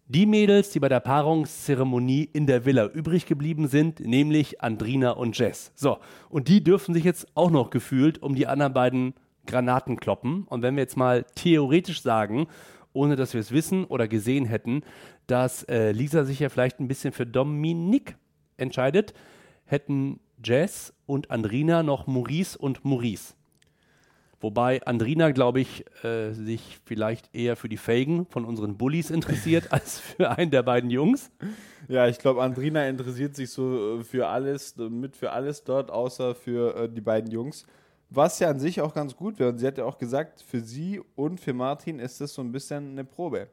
die 0.08 0.24
Mädels, 0.24 0.70
die 0.70 0.80
bei 0.80 0.88
der 0.88 1.00
Paarungszeremonie 1.00 2.30
in 2.32 2.46
der 2.46 2.64
Villa 2.64 2.86
übrig 2.86 3.26
geblieben 3.26 3.68
sind, 3.68 4.00
nämlich 4.00 4.62
Andrina 4.62 5.10
und 5.10 5.36
Jess. 5.36 5.72
So, 5.74 5.98
und 6.30 6.48
die 6.48 6.64
dürfen 6.64 6.94
sich 6.94 7.04
jetzt 7.04 7.26
auch 7.34 7.50
noch 7.50 7.68
gefühlt 7.68 8.22
um 8.22 8.34
die 8.34 8.46
anderen 8.46 8.72
beiden 8.72 9.12
Granaten 9.46 10.00
kloppen. 10.00 10.44
Und 10.44 10.62
wenn 10.62 10.74
wir 10.76 10.82
jetzt 10.82 10.96
mal 10.96 11.26
theoretisch 11.34 12.00
sagen, 12.00 12.46
ohne 12.94 13.16
dass 13.16 13.34
wir 13.34 13.42
es 13.42 13.52
wissen 13.52 13.84
oder 13.84 14.08
gesehen 14.08 14.46
hätten, 14.46 14.84
dass 15.26 15.64
äh, 15.64 15.92
Lisa 15.92 16.24
sich 16.24 16.40
ja 16.40 16.48
vielleicht 16.48 16.80
ein 16.80 16.88
bisschen 16.88 17.12
für 17.12 17.26
Dominique 17.26 18.16
entscheidet, 18.60 19.14
hätten 19.64 20.20
Jess 20.44 20.92
und 21.06 21.30
Andrina 21.30 21.82
noch 21.82 22.06
Maurice 22.06 22.58
und 22.58 22.84
Maurice. 22.84 23.34
Wobei 24.40 24.82
Andrina, 24.86 25.32
glaube 25.32 25.60
ich, 25.60 25.84
äh, 26.02 26.32
sich 26.32 26.80
vielleicht 26.86 27.34
eher 27.34 27.56
für 27.56 27.68
die 27.68 27.76
Felgen 27.76 28.24
von 28.24 28.46
unseren 28.46 28.78
Bullies 28.78 29.10
interessiert, 29.10 29.66
als 29.70 30.00
für 30.00 30.30
einen 30.30 30.50
der 30.50 30.62
beiden 30.62 30.90
Jungs. 30.90 31.30
Ja, 31.88 32.08
ich 32.08 32.18
glaube, 32.18 32.42
Andrina 32.42 32.88
interessiert 32.88 33.36
sich 33.36 33.50
so 33.50 33.98
äh, 33.98 34.04
für 34.04 34.28
alles, 34.28 34.76
äh, 34.78 34.88
mit 34.88 35.14
für 35.16 35.32
alles 35.32 35.62
dort, 35.64 35.90
außer 35.90 36.34
für 36.34 36.74
äh, 36.74 36.88
die 36.88 37.02
beiden 37.02 37.30
Jungs. 37.30 37.66
Was 38.08 38.38
ja 38.38 38.48
an 38.48 38.58
sich 38.58 38.80
auch 38.80 38.94
ganz 38.94 39.14
gut 39.14 39.38
wäre. 39.38 39.50
Und 39.50 39.58
sie 39.58 39.66
hat 39.66 39.76
ja 39.76 39.84
auch 39.84 39.98
gesagt, 39.98 40.42
für 40.42 40.60
sie 40.60 41.00
und 41.16 41.38
für 41.38 41.52
Martin 41.52 41.98
ist 41.98 42.20
das 42.20 42.32
so 42.32 42.40
ein 42.40 42.50
bisschen 42.50 42.92
eine 42.92 43.04
Probe. 43.04 43.48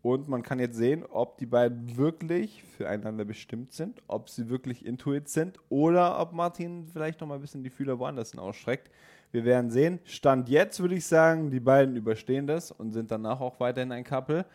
Und 0.00 0.28
man 0.28 0.42
kann 0.42 0.60
jetzt 0.60 0.76
sehen, 0.76 1.04
ob 1.04 1.38
die 1.38 1.46
beiden 1.46 1.96
wirklich 1.96 2.62
füreinander 2.62 3.24
bestimmt 3.24 3.72
sind, 3.72 4.00
ob 4.06 4.30
sie 4.30 4.48
wirklich 4.48 4.86
intuit 4.86 5.28
sind 5.28 5.58
oder 5.68 6.20
ob 6.20 6.32
Martin 6.32 6.86
vielleicht 6.86 7.20
noch 7.20 7.26
mal 7.26 7.34
ein 7.34 7.40
bisschen 7.40 7.64
die 7.64 7.70
Fühler 7.70 7.98
woanders 7.98 8.36
ausstreckt. 8.38 8.90
Wir 9.32 9.44
werden 9.44 9.70
sehen. 9.70 9.98
Stand 10.04 10.48
jetzt 10.48 10.80
würde 10.80 10.94
ich 10.94 11.06
sagen, 11.06 11.50
die 11.50 11.60
beiden 11.60 11.96
überstehen 11.96 12.46
das 12.46 12.70
und 12.70 12.92
sind 12.92 13.10
danach 13.10 13.40
auch 13.40 13.58
weiterhin 13.60 13.92
ein 13.92 14.04
Couple. 14.04 14.46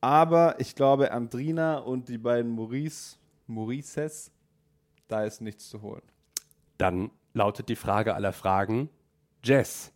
Aber 0.00 0.58
ich 0.58 0.74
glaube, 0.74 1.12
Andrina 1.12 1.78
und 1.78 2.08
die 2.08 2.18
beiden 2.18 2.50
Maurice, 2.50 3.16
Maurices, 3.46 4.32
da 5.08 5.24
ist 5.24 5.40
nichts 5.40 5.68
zu 5.68 5.82
holen. 5.82 6.02
Dann 6.78 7.10
lautet 7.32 7.68
die 7.68 7.76
Frage 7.76 8.14
aller 8.14 8.32
Fragen: 8.32 8.90
Jess, 9.44 9.92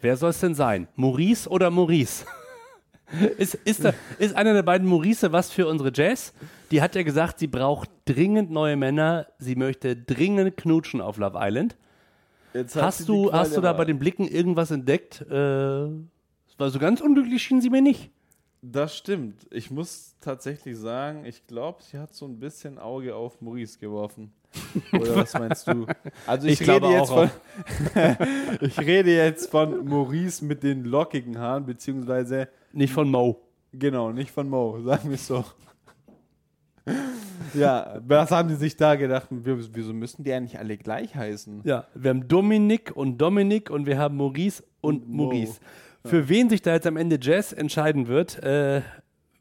wer 0.00 0.16
soll 0.16 0.30
es 0.30 0.40
denn 0.40 0.54
sein? 0.54 0.88
Maurice 0.94 1.48
oder 1.48 1.70
Maurice? 1.70 2.24
Ist, 3.38 3.54
ist, 3.54 3.84
da, 3.84 3.92
ist 4.18 4.34
einer 4.36 4.54
der 4.54 4.62
beiden 4.62 4.86
Maurice 4.88 5.32
was 5.32 5.50
für 5.50 5.66
unsere 5.66 5.92
Jess? 5.92 6.32
Die 6.70 6.82
hat 6.82 6.94
ja 6.94 7.02
gesagt, 7.02 7.38
sie 7.38 7.46
braucht 7.46 7.90
dringend 8.04 8.50
neue 8.50 8.76
Männer. 8.76 9.26
Sie 9.38 9.56
möchte 9.56 9.96
dringend 9.96 10.56
knutschen 10.56 11.00
auf 11.00 11.16
Love 11.18 11.38
Island. 11.40 11.76
Jetzt 12.54 12.76
Hast 12.76 13.08
du, 13.08 13.32
hast 13.32 13.56
du 13.56 13.60
da 13.60 13.72
bei 13.72 13.84
den 13.84 13.98
Blicken 13.98 14.26
irgendwas 14.26 14.70
entdeckt? 14.70 15.22
Äh, 15.22 15.88
so 16.68 16.78
ganz 16.78 17.00
unglücklich 17.00 17.42
schien 17.42 17.60
sie 17.60 17.70
mir 17.70 17.82
nicht. 17.82 18.10
Das 18.62 18.94
stimmt. 18.96 19.46
Ich 19.50 19.70
muss 19.70 20.14
tatsächlich 20.20 20.76
sagen, 20.76 21.24
ich 21.24 21.46
glaube, 21.46 21.82
sie 21.82 21.98
hat 21.98 22.14
so 22.14 22.26
ein 22.26 22.38
bisschen 22.38 22.78
Auge 22.78 23.14
auf 23.14 23.40
Maurice 23.40 23.78
geworfen. 23.78 24.32
Oder 24.92 25.16
was 25.16 25.32
meinst 25.34 25.66
du? 25.68 25.86
Also 26.26 26.46
ich, 26.48 26.60
Ich 26.60 26.68
rede 26.68 26.88
jetzt 26.88 27.10
von 27.10 27.30
Ich 28.60 28.78
rede 28.78 29.14
jetzt 29.16 29.50
von 29.50 29.84
Maurice 29.86 30.44
mit 30.44 30.62
den 30.62 30.84
lockigen 30.84 31.38
Haaren, 31.38 31.64
beziehungsweise 31.64 32.48
Nicht 32.72 32.92
von 32.92 33.10
Mo. 33.10 33.40
genau, 33.72 34.10
nicht 34.12 34.30
von 34.30 34.48
Mo, 34.48 34.80
sagen 34.82 35.08
wir 35.08 35.14
es 35.14 35.26
so. 35.26 35.44
Ja, 37.54 38.00
was 38.06 38.30
haben 38.30 38.48
die 38.48 38.54
sich 38.54 38.76
da 38.76 38.94
gedacht? 38.96 39.28
Wieso 39.30 39.92
müssen 39.92 40.24
die 40.24 40.32
eigentlich 40.32 40.58
alle 40.58 40.76
gleich 40.76 41.14
heißen? 41.14 41.62
Ja, 41.64 41.86
wir 41.94 42.10
haben 42.10 42.26
Dominik 42.28 42.92
und 42.94 43.18
Dominik 43.18 43.70
und 43.70 43.86
wir 43.86 43.98
haben 43.98 44.16
Maurice 44.16 44.62
und 44.80 45.08
Mo. 45.08 45.24
Maurice. 45.24 45.60
Für 46.04 46.30
wen 46.30 46.48
sich 46.48 46.62
da 46.62 46.72
jetzt 46.72 46.86
am 46.86 46.96
Ende 46.96 47.18
Jazz 47.20 47.52
entscheiden 47.52 48.08
wird, 48.08 48.42
äh, 48.42 48.80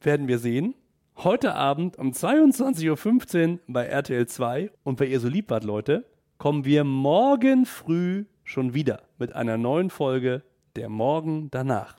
werden 0.01 0.27
wir 0.27 0.39
sehen. 0.39 0.75
Heute 1.15 1.55
Abend 1.55 1.97
um 1.97 2.11
22.15 2.11 3.51
Uhr 3.53 3.59
bei 3.67 3.85
RTL 3.85 4.27
2 4.27 4.69
und 4.83 4.99
weil 4.99 5.07
ihr 5.07 5.21
so 5.21 5.29
lieb 5.29 5.49
wart, 5.49 5.63
Leute, 5.63 6.05
kommen 6.37 6.65
wir 6.65 6.83
morgen 6.83 7.65
früh 7.65 8.25
schon 8.43 8.73
wieder 8.73 9.03
mit 9.17 9.33
einer 9.33 9.57
neuen 9.57 9.89
Folge 9.89 10.43
der 10.75 10.89
Morgen 10.89 11.49
danach. 11.49 11.95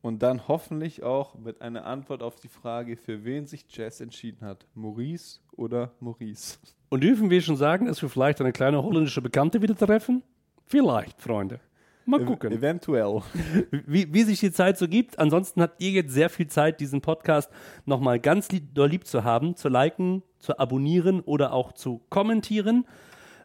Und 0.00 0.22
dann 0.22 0.48
hoffentlich 0.48 1.02
auch 1.02 1.34
mit 1.34 1.60
einer 1.60 1.84
Antwort 1.84 2.22
auf 2.22 2.36
die 2.36 2.48
Frage, 2.48 2.96
für 2.96 3.24
wen 3.24 3.46
sich 3.46 3.66
Jess 3.68 4.00
entschieden 4.00 4.46
hat. 4.46 4.66
Maurice 4.74 5.40
oder 5.56 5.92
Maurice? 6.00 6.58
Und 6.88 7.04
dürfen 7.04 7.28
wir 7.28 7.42
schon 7.42 7.56
sagen, 7.56 7.86
dass 7.86 8.00
wir 8.00 8.08
vielleicht 8.08 8.40
eine 8.40 8.52
kleine 8.52 8.82
holländische 8.82 9.20
Bekannte 9.20 9.60
wieder 9.60 9.76
treffen? 9.76 10.22
Vielleicht, 10.64 11.20
Freunde. 11.20 11.60
Mal 12.08 12.24
gucken. 12.24 12.50
Eventuell. 12.50 13.20
wie, 13.70 14.12
wie 14.14 14.22
sich 14.22 14.40
die 14.40 14.50
Zeit 14.50 14.78
so 14.78 14.88
gibt. 14.88 15.18
Ansonsten 15.18 15.60
habt 15.60 15.82
ihr 15.82 15.90
jetzt 15.90 16.14
sehr 16.14 16.30
viel 16.30 16.46
Zeit, 16.46 16.80
diesen 16.80 17.02
Podcast 17.02 17.50
nochmal 17.84 18.18
ganz 18.18 18.50
lieb, 18.50 18.74
doll 18.74 18.88
lieb 18.88 19.06
zu 19.06 19.24
haben, 19.24 19.56
zu 19.56 19.68
liken, 19.68 20.22
zu 20.38 20.58
abonnieren 20.58 21.20
oder 21.20 21.52
auch 21.52 21.72
zu 21.72 22.00
kommentieren. 22.08 22.86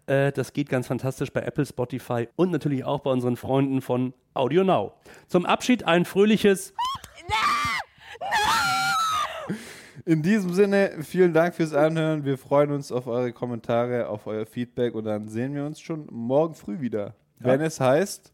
Äh, 0.06 0.32
das 0.32 0.54
geht 0.54 0.70
ganz 0.70 0.88
fantastisch 0.88 1.34
bei 1.34 1.42
Apple, 1.42 1.66
Spotify 1.66 2.30
und 2.38 2.52
natürlich 2.52 2.86
auch 2.86 3.02
bei 3.02 3.12
unseren 3.12 3.36
Freunden 3.36 3.82
von 3.82 4.14
Audio 4.34 4.64
Now. 4.64 4.94
Zum 5.28 5.46
Abschied 5.46 5.84
ein 5.84 6.06
fröhliches 6.06 6.74
In 10.06 10.22
diesem 10.22 10.54
Sinne, 10.54 11.00
vielen 11.02 11.34
Dank 11.34 11.56
fürs 11.56 11.74
Anhören. 11.74 12.24
Wir 12.24 12.38
freuen 12.38 12.72
uns 12.72 12.94
auf 12.94 13.08
eure 13.08 13.34
Kommentare, 13.34 14.08
auf 14.08 14.26
euer 14.26 14.46
Feedback 14.46 14.96
und 14.96 15.04
dann 15.04 15.28
sehen 15.28 15.54
wir 15.54 15.66
uns 15.66 15.82
schon 15.82 16.08
morgen 16.10 16.56
früh 16.56 16.80
wieder. 16.80 17.14
Wenn 17.40 17.62
es 17.62 17.80
heißt. 17.80 18.32